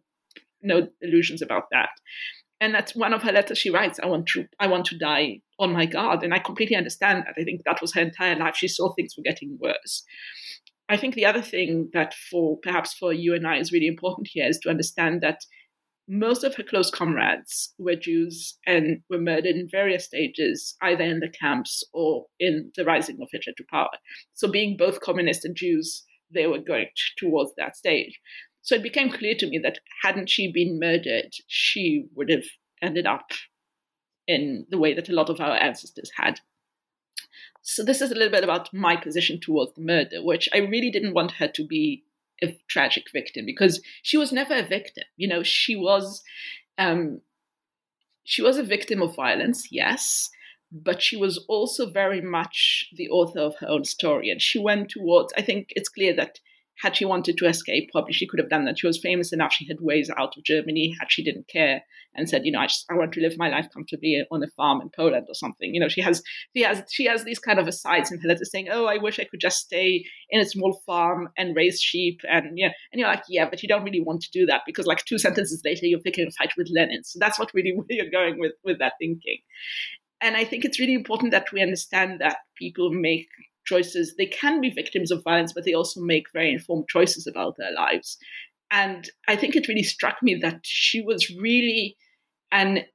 [0.62, 1.90] no illusions about that.
[2.60, 5.40] And that's one of her letters she writes, I want to I want to die
[5.58, 6.24] on my guard.
[6.24, 7.36] And I completely understand that.
[7.40, 8.58] I think that was her entire life.
[8.58, 10.04] She saw things were getting worse.
[10.90, 14.28] I think the other thing that for perhaps for you and I is really important
[14.32, 15.46] here is to understand that
[16.10, 21.20] most of her close comrades were Jews and were murdered in various stages, either in
[21.20, 23.92] the camps or in the rising of Hitler to power.
[24.34, 28.20] So, being both communist and Jews, they were going towards that stage.
[28.64, 32.46] So, it became clear to me that hadn't she been murdered, she would have
[32.82, 33.30] ended up
[34.28, 36.40] in the way that a lot of our ancestors had.
[37.62, 40.90] So, this is a little bit about my position towards the murder, which I really
[40.90, 42.04] didn't want her to be
[42.44, 45.04] a tragic victim because she was never a victim.
[45.18, 46.24] You know, she was
[46.78, 47.22] um,
[48.24, 50.30] she was a victim of violence, yes,
[50.72, 54.90] but she was also very much the author of her own story, and she went
[54.90, 55.34] towards.
[55.38, 56.40] I think it's clear that
[56.82, 58.80] had she wanted to escape, probably she could have done that.
[58.80, 60.96] She was famous enough; she had ways out of Germany.
[61.00, 61.82] Had she didn't care
[62.16, 64.48] and said, you know, I just I want to live my life comfortably on a
[64.48, 65.74] farm in Poland or something.
[65.74, 66.22] You know, she has
[66.56, 69.20] she has she has these kind of asides in her letters saying, oh, I wish
[69.20, 73.10] I could just stay in a small farm and raise sheep, and yeah, and you're
[73.10, 75.86] like, yeah, but you don't really want to do that because like two sentences later
[75.86, 77.04] you're picking a fight with Lenin.
[77.04, 79.40] So that's what really where you're going with with that thinking.
[80.22, 83.28] And I think it's really important that we understand that people make
[83.70, 84.16] choices.
[84.18, 87.74] They can be victims of violence, but they also make very informed choices about their
[87.74, 88.18] lives.
[88.72, 91.96] And I think it really struck me that she was really
[92.52, 92.86] an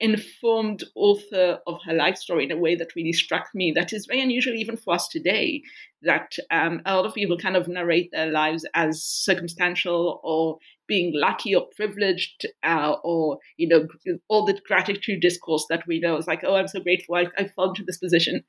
[0.00, 3.72] informed author of her life story in a way that really struck me.
[3.74, 5.62] That is very unusual even for us today.
[6.02, 11.12] That um, a lot of people kind of narrate their lives as circumstantial or being
[11.14, 13.86] lucky or privileged, uh, or you know,
[14.28, 17.48] all the gratitude discourse that we know is like, oh, I'm so grateful I, I
[17.48, 18.44] fell into this position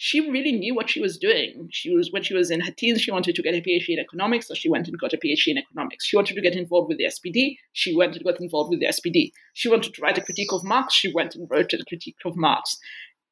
[0.00, 1.68] she really knew what she was doing.
[1.72, 3.98] She was when she was in her teens, she wanted to get a PhD in
[3.98, 6.06] economics, so she went and got a PhD in economics.
[6.06, 8.86] She wanted to get involved with the SPD, she went and got involved with the
[8.86, 9.32] SPD.
[9.54, 12.36] She wanted to write a critique of Marx, she went and wrote a critique of
[12.36, 12.78] Marx.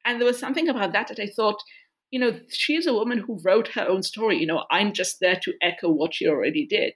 [0.03, 1.63] And there was something about that that I thought,
[2.11, 4.37] you know, she's a woman who wrote her own story.
[4.37, 6.93] You know, I'm just there to echo what she already did.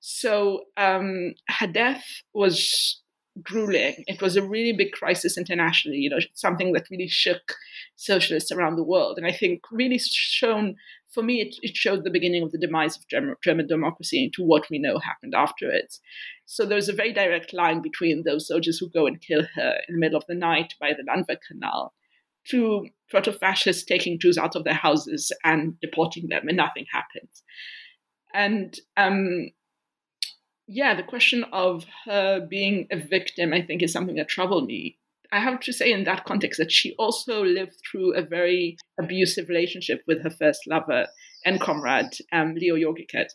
[0.00, 3.00] So um, her death was
[3.42, 4.04] grueling.
[4.06, 7.54] It was a really big crisis internationally, you know, something that really shook
[7.96, 9.18] socialists around the world.
[9.18, 10.76] And I think really shown,
[11.10, 14.42] for me, it, it showed the beginning of the demise of German, German democracy into
[14.42, 16.00] what we know happened afterwards.
[16.46, 19.94] So there's a very direct line between those soldiers who go and kill her in
[19.94, 21.92] the middle of the night by the Landwehr Canal
[22.48, 27.42] to proto-fascists taking Jews out of their houses and deporting them, and nothing happens.
[28.32, 29.50] And um,
[30.66, 34.98] yeah, the question of her being a victim, I think, is something that troubled me.
[35.32, 39.48] I have to say, in that context, that she also lived through a very abusive
[39.48, 41.06] relationship with her first lover
[41.44, 43.30] and comrade, um, Leo Jogiches,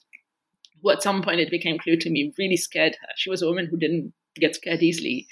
[0.81, 3.07] who at some point it became clear to me really scared her.
[3.15, 5.27] She was a woman who didn't get scared easily,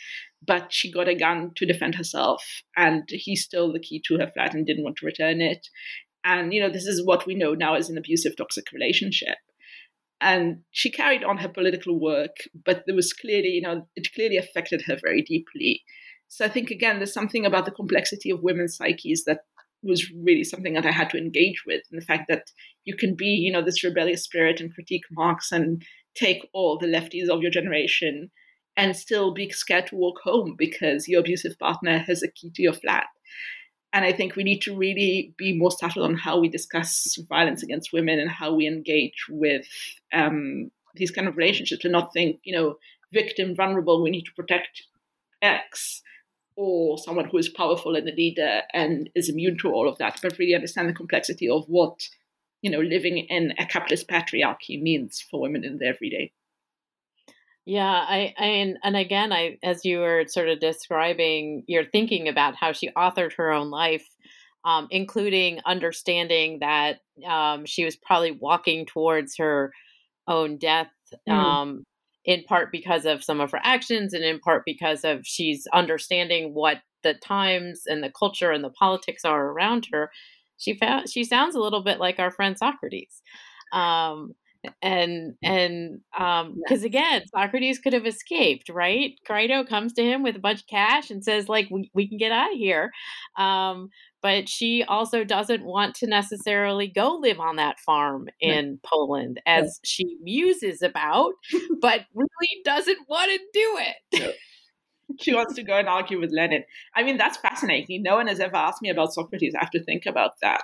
[0.46, 4.28] but she got a gun to defend herself, and he stole the key to her
[4.28, 5.68] flat and didn't want to return it.
[6.24, 9.38] And, you know, this is what we know now as an abusive, toxic relationship
[10.22, 14.38] and she carried on her political work, but there was clearly, you know, it clearly
[14.38, 15.84] affected her very deeply.
[16.28, 19.40] So I think again, there's something about the complexity of women's psyches that
[19.82, 22.52] was really something that I had to engage with, and the fact that
[22.84, 25.84] you can be, you know, this rebellious spirit and critique Marx and
[26.16, 28.30] take all the lefties of your generation
[28.76, 32.62] and still be scared to walk home because your abusive partner has a key to
[32.62, 33.08] your flat.
[33.92, 37.64] And I think we need to really be more subtle on how we discuss violence
[37.64, 39.68] against women and how we engage with
[40.14, 42.78] um, these kind of relationships and not think, you know,
[43.12, 44.84] victim, vulnerable, we need to protect
[45.42, 46.04] X
[46.56, 50.20] or someone who is powerful and a leader and is immune to all of that,
[50.22, 52.08] but really understand the complexity of what,
[52.62, 56.32] you know, living in a capitalist patriarchy means for women in the everyday.
[57.70, 62.28] Yeah, I, I and, and again, I as you were sort of describing, you're thinking
[62.28, 64.08] about how she authored her own life,
[64.66, 69.72] um, including understanding that um, she was probably walking towards her
[70.28, 70.90] own death,
[71.30, 71.32] mm.
[71.32, 71.84] um,
[72.26, 76.56] in part because of some of her actions, and in part because of she's understanding
[76.56, 80.10] what the times and the culture and the politics are around her.
[80.58, 83.22] She found she sounds a little bit like our friend Socrates.
[83.72, 84.34] Um,
[84.82, 89.18] and and um because again socrates could have escaped right?
[89.26, 92.18] Crito comes to him with a bunch of cash and says like we, we can
[92.18, 92.92] get out of here.
[93.38, 93.90] Um
[94.22, 98.84] but she also doesn't want to necessarily go live on that farm in right.
[98.84, 101.34] poland as she muses about
[101.82, 104.36] but really doesn't want to do it.
[105.20, 106.66] She wants to go and argue with lenin.
[106.96, 108.04] I mean that's fascinating.
[108.04, 109.56] No one has ever asked me about socrates.
[109.56, 110.64] I have to think about that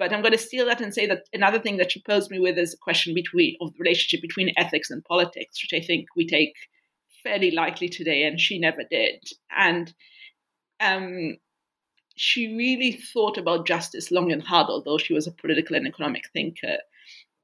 [0.00, 2.40] but I'm going to steal that and say that another thing that she posed me
[2.40, 6.06] with is a question between of the relationship between ethics and politics, which I think
[6.16, 6.54] we take
[7.22, 9.22] fairly lightly today, and she never did.
[9.54, 9.92] And
[10.80, 11.36] um,
[12.16, 16.24] she really thought about justice long and hard, although she was a political and economic
[16.32, 16.78] thinker.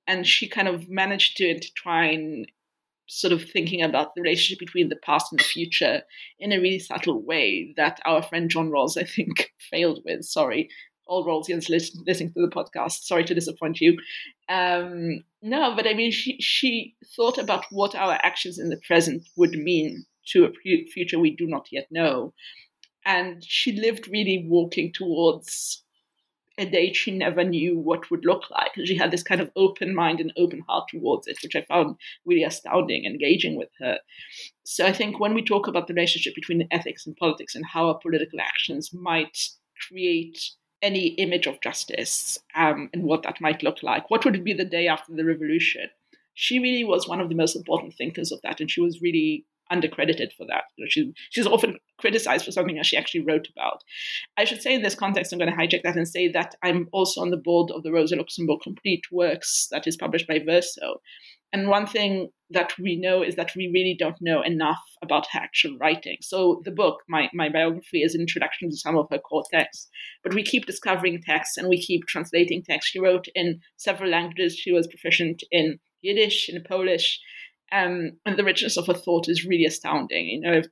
[0.06, 2.46] And she kind of managed to intertwine
[3.06, 6.02] sort of thinking about the relationship between the past and the future
[6.38, 10.24] in a really subtle way that our friend John Rawls, I think, failed with.
[10.24, 10.70] Sorry,
[11.06, 13.04] all Rawlsians listening to the podcast.
[13.04, 13.98] Sorry to disappoint you.
[14.48, 19.28] Um, no, but I mean, she she thought about what our actions in the present
[19.36, 20.52] would mean to a
[20.92, 22.32] future we do not yet know,
[23.04, 25.82] and she lived really walking towards
[26.58, 28.70] a date she never knew what would look like.
[28.76, 31.62] And She had this kind of open mind and open heart towards it, which I
[31.62, 33.98] found really astounding, engaging with her.
[34.64, 37.88] So I think when we talk about the relationship between ethics and politics and how
[37.88, 39.38] our political actions might
[39.86, 40.38] create
[40.82, 44.10] any image of justice um, and what that might look like.
[44.10, 45.88] What would it be the day after the revolution?
[46.34, 49.46] She really was one of the most important thinkers of that, and she was really
[49.72, 50.64] undercredited for that.
[50.76, 53.82] You know, she, she's often criticized for something that she actually wrote about.
[54.36, 56.88] I should say in this context, I'm going to hijack that and say that I'm
[56.92, 61.00] also on the board of the Rosa Luxemburg Complete Works that is published by Verso.
[61.52, 65.40] And one thing that we know is that we really don't know enough about her
[65.40, 66.18] actual writing.
[66.20, 69.88] So the book, my, my biography, is an introduction to some of her core texts.
[70.22, 72.90] But we keep discovering texts and we keep translating texts.
[72.90, 74.56] She wrote in several languages.
[74.56, 77.20] She was proficient in Yiddish, in Polish.
[77.72, 80.26] Um, and the richness of her thought is really astounding.
[80.26, 80.62] You know,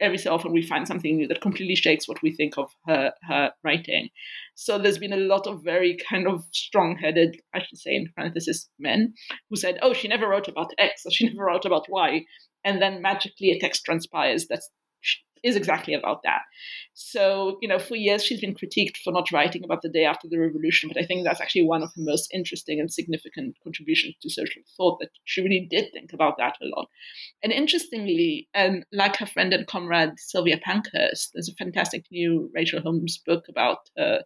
[0.00, 3.12] every so often we find something new that completely shakes what we think of her
[3.22, 4.08] her writing.
[4.54, 8.68] So there's been a lot of very kind of strong-headed, I should say in parenthesis,
[8.78, 9.14] men
[9.50, 12.24] who said, "Oh, she never wrote about X or she never wrote about Y,"
[12.64, 14.68] and then magically a text transpires that's
[15.42, 16.42] is exactly about that.
[16.94, 20.28] So, you know, for years she's been critiqued for not writing about the day after
[20.28, 24.16] the revolution, but I think that's actually one of her most interesting and significant contributions
[24.22, 26.88] to social thought that she really did think about that a lot.
[27.42, 32.80] And interestingly, um, like her friend and comrade Sylvia Pankhurst, there's a fantastic new Rachel
[32.80, 34.22] Holmes book about her.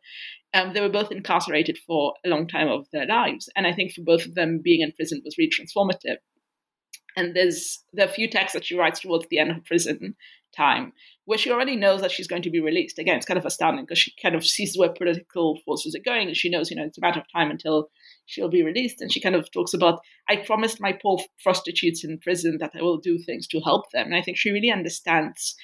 [0.55, 3.49] Um, they were both incarcerated for a long time of their lives.
[3.57, 6.19] And I think for both of them, being in prison was really transformative
[7.17, 10.15] and there's there are a few texts that she writes towards the end of prison
[10.57, 10.93] time
[11.25, 12.99] where she already knows that she's going to be released.
[12.99, 16.29] Again, it's kind of astounding because she kind of sees where political forces are going
[16.29, 17.89] and she knows, you know, it's a matter of time until
[18.27, 19.01] she'll be released.
[19.01, 22.83] And she kind of talks about, I promised my poor prostitutes in prison that I
[22.83, 24.07] will do things to help them.
[24.07, 25.55] And I think she really understands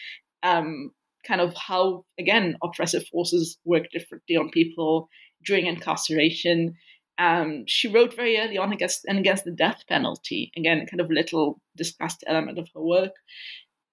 [0.43, 0.93] um,
[1.27, 5.09] kind of how, again, oppressive forces work differently on people
[5.45, 6.75] during incarceration.
[7.19, 10.53] Um, she wrote very early on against and against the death penalty.
[10.57, 13.13] Again, kind of little discussed element of her work.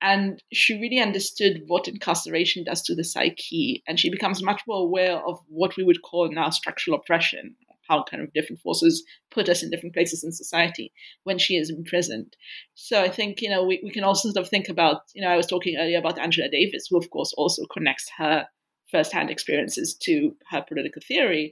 [0.05, 3.81] And she really understood what incarceration does to the psyche.
[3.87, 7.55] And she becomes much more aware of what we would call now structural oppression,
[7.89, 10.93] how kind of different forces put us in different places in society
[11.23, 12.37] when she is imprisoned.
[12.75, 15.29] So I think, you know, we, we can also sort of think about, you know,
[15.29, 18.45] I was talking earlier about Angela Davis, who of course also connects her
[18.91, 21.51] firsthand experiences to her political theory.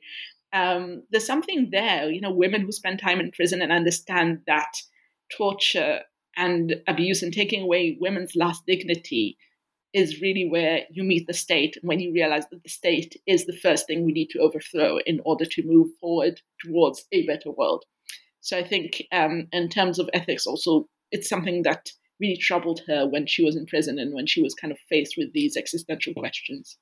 [0.53, 4.73] Um, there's something there, you know, women who spend time in prison and understand that
[5.35, 6.01] torture
[6.35, 9.37] and abuse and taking away women's last dignity
[9.93, 13.57] is really where you meet the state when you realize that the state is the
[13.57, 17.85] first thing we need to overthrow in order to move forward towards a better world.
[18.41, 23.07] So I think, um, in terms of ethics, also, it's something that really troubled her
[23.07, 26.13] when she was in prison and when she was kind of faced with these existential
[26.13, 26.77] questions.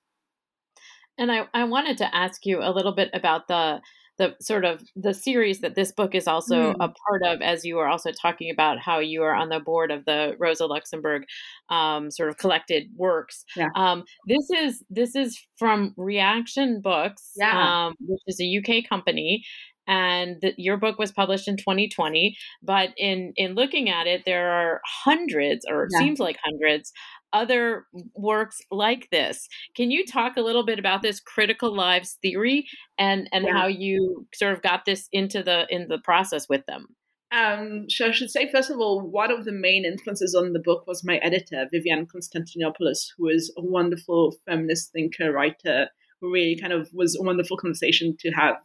[1.17, 3.81] And I, I wanted to ask you a little bit about the
[4.21, 6.75] the sort of the series that this book is also mm.
[6.75, 9.89] a part of as you were also talking about how you are on the board
[9.89, 11.23] of the rosa luxemburg
[11.69, 13.69] um, sort of collected works yeah.
[13.75, 17.87] um, this is this is from Reaktion Books yeah.
[17.87, 19.43] um, which is a uk company
[19.87, 24.51] and the, your book was published in 2020 but in in looking at it there
[24.51, 25.99] are hundreds or yeah.
[25.99, 26.91] seems like hundreds
[27.33, 29.47] other works like this.
[29.75, 32.67] Can you talk a little bit about this critical lives theory
[32.97, 33.53] and and yeah.
[33.53, 36.87] how you sort of got this into the in the process with them?
[37.31, 40.59] Um, so I should say, first of all, one of the main influences on the
[40.59, 45.87] book was my editor, Vivian Constantinopoulos, who is a wonderful feminist thinker, writer,
[46.19, 48.55] who really kind of was a wonderful conversation to have,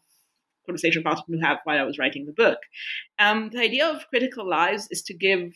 [0.66, 2.58] conversation partner to have while I was writing the book.
[3.20, 5.52] Um, the idea of critical lives is to give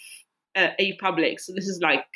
[0.54, 2.06] uh, a public, so this is like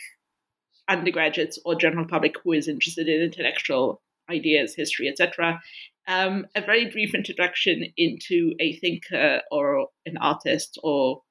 [0.89, 5.61] undergraduates or general public who is interested in intellectual ideas, history, etc.
[6.07, 11.23] Um, a very brief introduction into a thinker or an artist or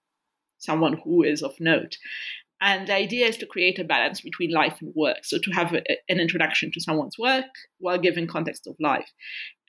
[0.58, 1.97] someone who is of note.
[2.62, 5.26] And the idea is to create a balance between life and work.
[5.26, 7.45] So to have a, an introduction to someone's work
[7.80, 9.12] while giving context of life.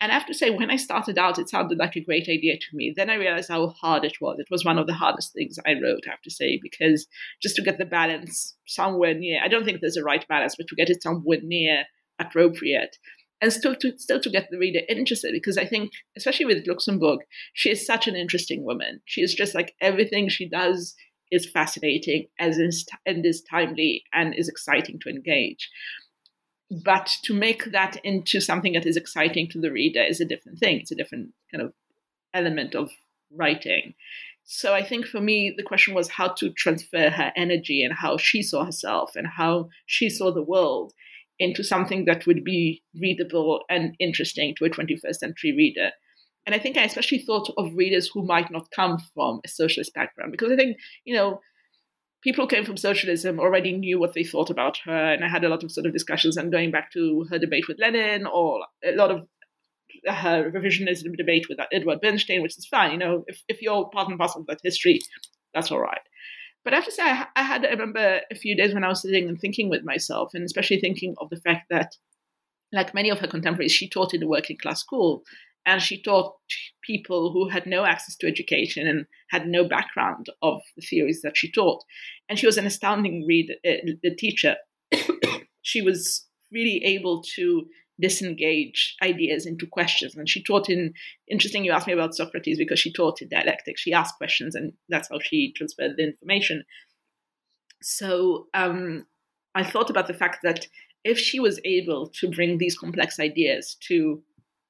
[0.01, 2.55] And I have to say, when I started out, it sounded like a great idea
[2.57, 2.93] to me.
[2.95, 4.39] Then I realized how hard it was.
[4.39, 7.07] It was one of the hardest things I wrote, I have to say, because
[7.41, 10.67] just to get the balance somewhere near, I don't think there's a right balance, but
[10.69, 11.85] to get it somewhere near
[12.19, 12.97] appropriate
[13.41, 17.21] and still to still to get the reader interested because I think, especially with Luxemburg,
[17.53, 19.01] she is such an interesting woman.
[19.05, 20.95] She is just like everything she does
[21.31, 25.69] is fascinating as is, and is timely and is exciting to engage.
[26.71, 30.59] But to make that into something that is exciting to the reader is a different
[30.59, 30.81] thing.
[30.81, 31.73] It's a different kind of
[32.33, 32.91] element of
[33.31, 33.95] writing.
[34.45, 38.17] So I think for me, the question was how to transfer her energy and how
[38.19, 40.93] she saw herself and how she saw the world
[41.39, 45.91] into something that would be readable and interesting to a 21st century reader.
[46.47, 49.95] And I think I especially thought of readers who might not come from a socialist
[49.95, 51.41] background because I think, you know,
[52.25, 55.13] people who came from socialism already knew what they thought about her.
[55.13, 57.69] And I had a lot of sort of discussions and going back to her debate
[57.69, 59.29] with Lenin or a lot of
[60.07, 62.93] her revisionism debate with Edward Bernstein, which is fine.
[62.93, 65.01] You know, if, if you're part and parcel of that history,
[65.53, 66.01] that's all right.
[66.65, 68.89] But I have to say, I, I had, I remember a few days when I
[68.89, 71.93] was sitting and thinking with myself, and especially thinking of the fact that,
[72.73, 75.23] like many of her contemporaries, she taught in a working class school
[75.67, 76.35] and she taught
[76.83, 81.37] people who had no access to education and had no background of the theories that
[81.37, 81.83] she taught.
[82.29, 84.57] And she was an astounding read uh, teacher.
[85.63, 87.67] she was really able to
[88.01, 90.17] disengage ideas into questions.
[90.17, 90.93] And she taught in
[91.29, 91.65] interesting.
[91.65, 93.79] You asked me about Socrates because she taught in dialectic.
[93.79, 96.65] She asked questions, and that's how she transferred the information.
[97.83, 99.07] So um,
[99.55, 100.67] I thought about the fact that
[101.05, 104.23] if she was able to bring these complex ideas to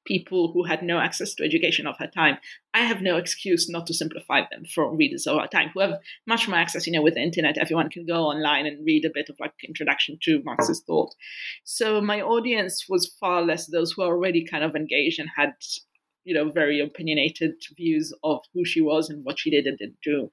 [0.05, 2.39] people who had no access to education of her time,
[2.73, 5.99] I have no excuse not to simplify them for readers of our time who have
[6.27, 6.87] much more access.
[6.87, 9.53] You know, with the internet, everyone can go online and read a bit of like
[9.67, 11.15] introduction to Marxist thought.
[11.65, 15.55] So my audience was far less those who are already kind of engaged and had
[16.25, 19.99] you know very opinionated views of who she was and what she did and didn't
[20.03, 20.31] do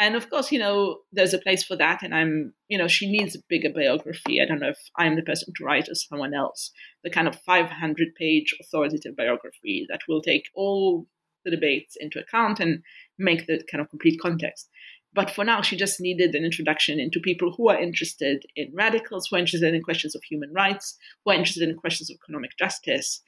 [0.00, 2.02] and of course, you know, there's a place for that.
[2.02, 4.40] And I'm, you know, she needs a bigger biography.
[4.40, 6.70] I don't know if I'm the person to write or someone else.
[7.04, 11.06] The kind of 500 page authoritative biography that will take all
[11.44, 12.82] the debates into account and
[13.18, 14.70] make the kind of complete context.
[15.12, 19.26] But for now, she just needed an introduction into people who are interested in radicals,
[19.28, 22.52] who are interested in questions of human rights, who are interested in questions of economic
[22.58, 23.20] justice.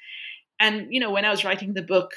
[0.63, 2.13] And, you know, when I was writing the book,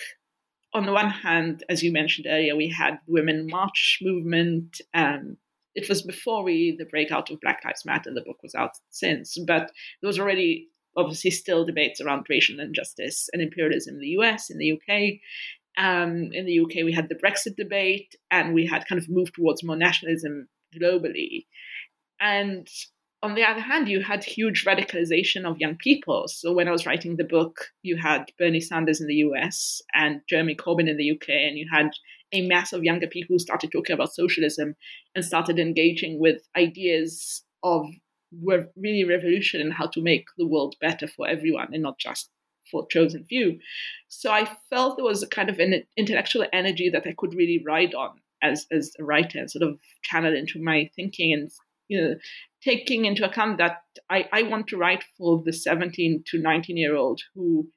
[0.71, 4.81] on the one hand, as you mentioned earlier, we had women march movement.
[4.93, 5.37] Um,
[5.73, 8.13] it was before we the breakout of Black Lives Matter.
[8.13, 13.29] The book was out since, but there was already obviously still debates around racial injustice
[13.33, 15.19] and imperialism in the US, in the UK.
[15.83, 19.33] Um, in the UK, we had the Brexit debate, and we had kind of moved
[19.33, 21.47] towards more nationalism globally.
[22.19, 22.67] And
[23.26, 26.28] on the other hand, you had huge radicalization of young people.
[26.28, 30.21] So when I was writing the book, you had Bernie Sanders in the US and
[30.30, 31.89] Jeremy Corbyn in the UK, and you had
[32.32, 34.76] a mass of younger people who started talking about socialism
[35.15, 37.88] and started engaging with ideas of
[38.76, 42.30] really revolution and how to make the world better for everyone and not just
[42.69, 43.57] for chosen few.
[44.07, 47.63] So I felt there was a kind of an intellectual energy that I could really
[47.65, 48.11] ride on
[48.43, 51.49] as as a writer and sort of channel into my thinking and
[51.88, 52.15] you know
[52.66, 56.95] taking into account that I, I want to write for the 17 to 19 year
[56.95, 57.70] old who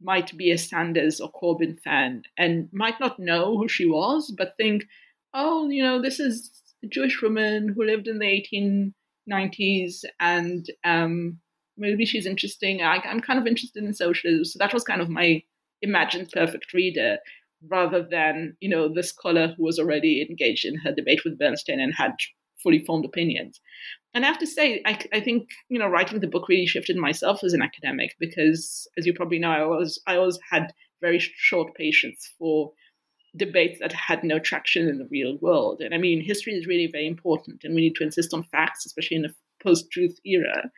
[0.00, 4.56] might be a Sanders or Corbyn fan and might not know who she was, but
[4.56, 4.84] think,
[5.34, 6.50] oh, you know, this is
[6.84, 8.92] a Jewish woman who lived in the
[9.28, 11.40] 1890s and um,
[11.76, 12.82] maybe she's interesting.
[12.82, 14.44] I, I'm kind of interested in socialism.
[14.44, 15.42] So that was kind of my
[15.82, 17.18] imagined perfect reader
[17.66, 21.80] rather than, you know, the scholar who was already engaged in her debate with Bernstein
[21.80, 22.12] and had
[22.62, 23.60] fully formed opinions.
[24.14, 26.96] And I have to say, I, I, think you know, writing the book really shifted
[26.96, 31.18] myself as an academic because, as you probably know, I was I always had very
[31.18, 32.72] short patience for
[33.36, 35.80] debates that had no traction in the real world.
[35.80, 38.86] And I mean, history is really very important, and we need to insist on facts,
[38.86, 40.70] especially in a post-truth era.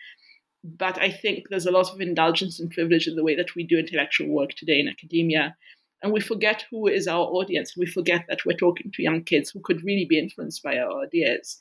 [0.63, 3.65] But I think there's a lot of indulgence and privilege in the way that we
[3.65, 5.57] do intellectual work today in academia
[6.03, 7.77] and we forget who is our audience.
[7.77, 11.03] We forget that we're talking to young kids who could really be influenced by our
[11.03, 11.59] ideas.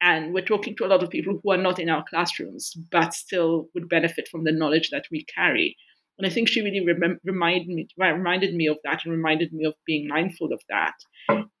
[0.00, 3.14] And we're talking to a lot of people who are not in our classrooms, but
[3.14, 5.76] still would benefit from the knowledge that we carry.
[6.18, 9.64] And I think she really rem- reminded me, reminded me of that and reminded me
[9.64, 10.94] of being mindful of that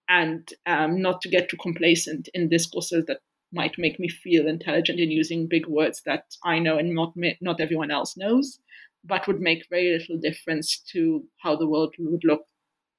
[0.08, 3.20] and um, not to get too complacent in discourses that
[3.52, 7.60] might make me feel intelligent in using big words that I know and not, not
[7.60, 8.58] everyone else knows
[9.04, 12.44] but would make very little difference to how the world would look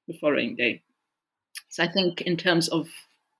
[0.06, 0.82] the following day.
[1.68, 2.88] So I think in terms of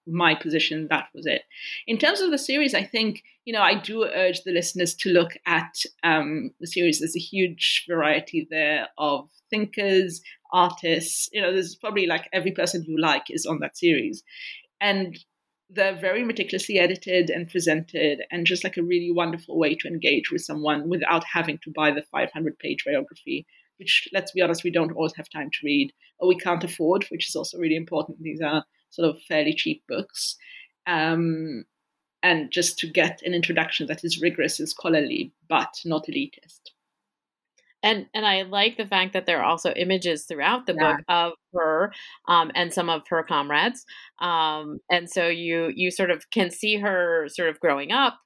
[0.07, 1.43] my position, that was it.
[1.87, 5.11] In terms of the series, I think, you know, I do urge the listeners to
[5.11, 7.01] look at um, the series.
[7.01, 11.29] There's a huge variety there of thinkers, artists.
[11.33, 14.23] You know, there's probably like every person you like is on that series.
[14.81, 15.19] And
[15.71, 20.31] they're very meticulously edited and presented and just like a really wonderful way to engage
[20.31, 23.47] with someone without having to buy the 500 page biography
[23.79, 27.05] which let's be honest we don't always have time to read or we can't afford
[27.11, 28.19] which is also really important.
[28.21, 30.37] These are sort of fairly cheap books.
[30.87, 31.65] Um,
[32.23, 36.71] and just to get an introduction that is rigorous and scholarly but not elitist
[37.83, 40.97] and and I like the fact that there are also images throughout the yeah.
[40.97, 41.93] book of her
[42.29, 43.85] um, and some of her comrades,
[44.21, 48.19] um, and so you you sort of can see her sort of growing up,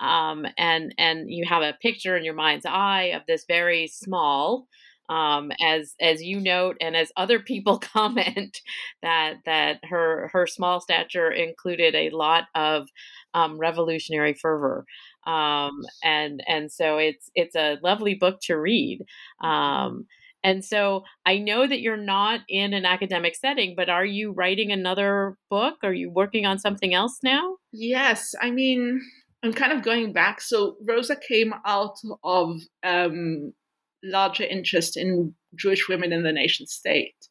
[0.00, 4.66] um, and and you have a picture in your mind's eye of this very small.
[5.10, 8.60] Um, as as you note and as other people comment
[9.00, 12.88] that that her her small stature included a lot of
[13.32, 14.84] um, revolutionary fervor
[15.28, 19.04] um, and and so it's it's a lovely book to read.
[19.42, 20.06] Um,
[20.42, 24.70] and so I know that you're not in an academic setting, but are you writing
[24.70, 25.74] another book?
[25.82, 27.56] Are you working on something else now?
[27.72, 29.02] Yes, I mean
[29.42, 30.40] I'm kind of going back.
[30.40, 33.52] So Rosa came out of um,
[34.02, 37.28] larger interest in Jewish women in the nation state.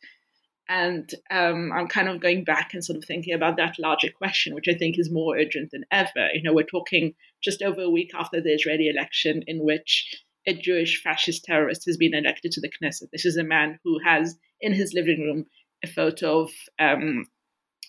[0.70, 4.53] And um, I'm kind of going back and sort of thinking about that larger question,
[4.53, 6.30] which I think is more urgent than ever.
[6.34, 10.13] You know, we're talking just over a week after the Israeli election, in which
[10.45, 13.11] a Jewish fascist terrorist has been elected to the Knesset.
[13.11, 15.45] This is a man who has in his living room
[15.84, 17.26] a photo of um,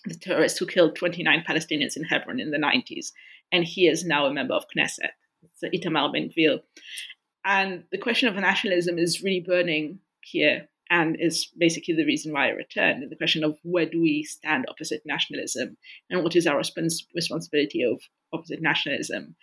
[0.05, 3.11] the terrorist who killed 29 Palestinians in Hebron in the 90s,
[3.51, 5.11] and he is now a member of Knesset.
[5.55, 6.59] so Itamar Ben-Gvir.
[7.45, 12.47] And the question of nationalism is really burning here and is basically the reason why
[12.47, 13.03] I returned.
[13.03, 15.77] And The question of where do we stand opposite nationalism
[16.09, 18.01] and what is our respons- responsibility of
[18.33, 19.35] opposite nationalism.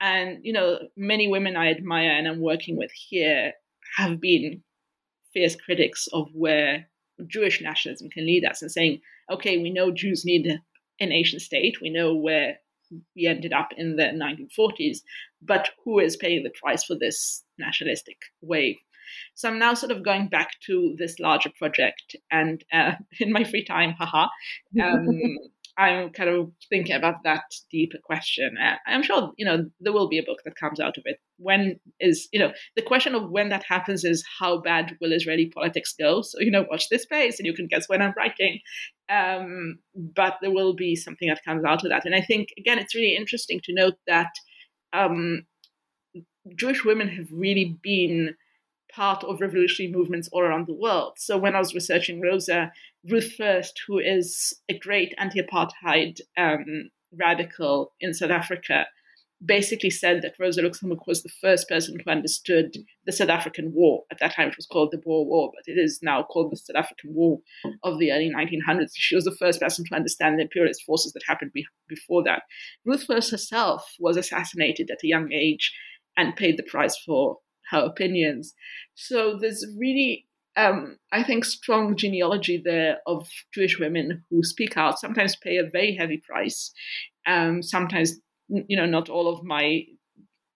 [0.00, 3.52] And, you know, many women I admire and I'm working with here
[3.96, 4.62] have been
[5.32, 6.88] fierce critics of where
[7.26, 10.60] Jewish nationalism can lead us and saying, okay, we know Jews need
[11.00, 11.76] a nation state.
[11.80, 12.58] We know where
[13.14, 14.98] we ended up in the 1940s,
[15.42, 18.76] but who is paying the price for this nationalistic wave?
[19.34, 23.44] So I'm now sort of going back to this larger project, and uh, in my
[23.44, 24.28] free time, haha,
[24.82, 25.06] um,
[25.78, 28.56] I'm kind of thinking about that deeper question.
[28.62, 31.16] Uh, I'm sure you know there will be a book that comes out of it.
[31.38, 35.50] When is you know the question of when that happens is how bad will Israeli
[35.54, 36.22] politics go?
[36.22, 38.60] So you know watch this space and you can guess when I'm writing.
[39.08, 42.78] Um, but there will be something that comes out of that, and I think again
[42.78, 44.32] it's really interesting to note that
[44.92, 45.46] um,
[46.56, 48.34] Jewish women have really been
[48.94, 51.14] part of revolutionary movements all around the world.
[51.18, 52.72] So when I was researching Rosa,
[53.08, 58.86] Ruth First, who is a great anti-apartheid um, radical in South Africa,
[59.44, 62.76] basically said that Rosa Luxemburg was the first person who understood
[63.06, 64.02] the South African War.
[64.10, 66.56] At that time, it was called the Boer War, but it is now called the
[66.56, 67.38] South African War
[67.82, 68.90] of the early 1900s.
[68.94, 72.42] She was the first person to understand the imperialist forces that happened be- before that.
[72.84, 75.72] Ruth First herself was assassinated at a young age
[76.16, 77.38] and paid the price for
[77.70, 78.54] her opinions.
[78.94, 84.98] So there's really, um, I think, strong genealogy there of Jewish women who speak out,
[84.98, 86.72] sometimes pay a very heavy price.
[87.26, 88.14] Um, sometimes,
[88.48, 89.84] you know, not all of my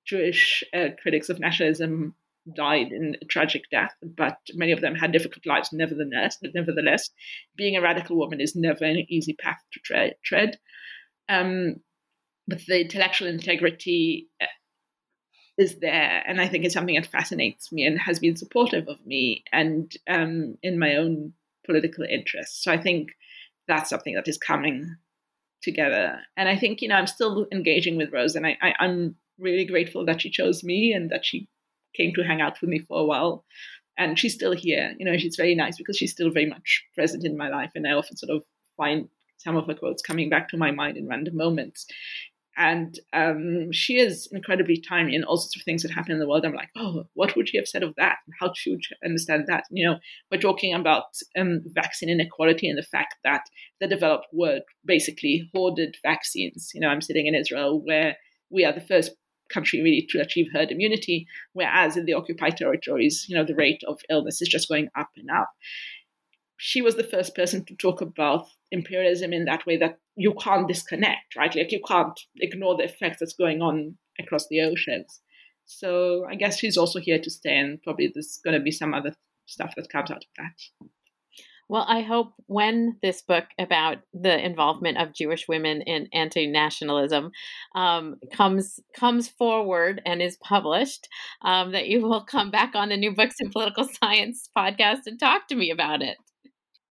[0.06, 2.14] Jewish uh, critics of nationalism
[2.54, 6.36] died in a tragic death, but many of them had difficult lives nevertheless.
[6.42, 7.10] Nevertheless,
[7.56, 10.58] being a radical woman is never an easy path to tre- tread.
[11.28, 11.76] Um,
[12.46, 14.46] but the intellectual integrity uh,
[15.58, 16.22] is there.
[16.26, 19.92] And I think it's something that fascinates me and has been supportive of me and
[20.08, 21.32] um, in my own
[21.64, 22.64] political interests.
[22.64, 23.12] So I think
[23.68, 24.96] that's something that is coming
[25.62, 26.18] together.
[26.36, 29.64] And I think, you know, I'm still engaging with Rose and I, I, I'm really
[29.64, 31.48] grateful that she chose me and that she
[31.94, 33.44] came to hang out with me for a while.
[33.96, 34.94] And she's still here.
[34.98, 37.70] You know, she's very nice because she's still very much present in my life.
[37.76, 38.42] And I often sort of
[38.76, 41.86] find some of her quotes coming back to my mind in random moments
[42.56, 46.28] and um, she is incredibly timely in all sorts of things that happen in the
[46.28, 46.44] world.
[46.44, 48.18] I'm like, oh, what would she have said of that?
[48.40, 49.64] How should she understand that?
[49.70, 49.98] You know,
[50.30, 51.04] we're talking about
[51.36, 53.42] um, vaccine inequality and the fact that
[53.80, 56.70] the developed world basically hoarded vaccines.
[56.74, 58.16] You know, I'm sitting in Israel where
[58.50, 59.12] we are the first
[59.52, 63.82] country really to achieve herd immunity, whereas in the occupied territories, you know, the rate
[63.86, 65.50] of illness is just going up and up
[66.56, 70.68] she was the first person to talk about imperialism in that way that you can't
[70.68, 71.54] disconnect, right?
[71.54, 75.20] Like you can't ignore the effects that's going on across the oceans.
[75.64, 78.92] So I guess she's also here to stay, and probably there's going to be some
[78.92, 79.14] other
[79.46, 80.88] stuff that comes out of that.
[81.66, 87.30] Well, I hope when this book about the involvement of Jewish women in anti-nationalism
[87.74, 91.08] um, comes comes forward and is published,
[91.40, 95.18] um, that you will come back on the New Books in Political Science podcast and
[95.18, 96.18] talk to me about it.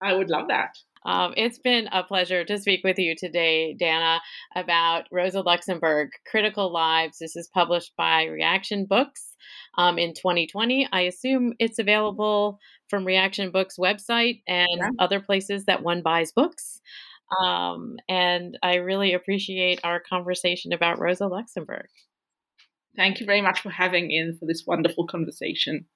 [0.03, 0.71] I would love that.
[1.05, 4.21] Um, it's been a pleasure to speak with you today, Dana,
[4.55, 7.19] about Rosa Luxemburg, Critical Lives.
[7.19, 9.35] This is published by Reaktion Books
[9.77, 10.89] um, in 2020.
[10.93, 14.89] I assume it's available from Reaktion Books website and yeah.
[14.99, 16.81] other places that one buys books.
[17.45, 21.87] Um, and I really appreciate our conversation about Rosa Luxemburg.
[22.97, 25.87] Thank you very much for having me in for this wonderful conversation.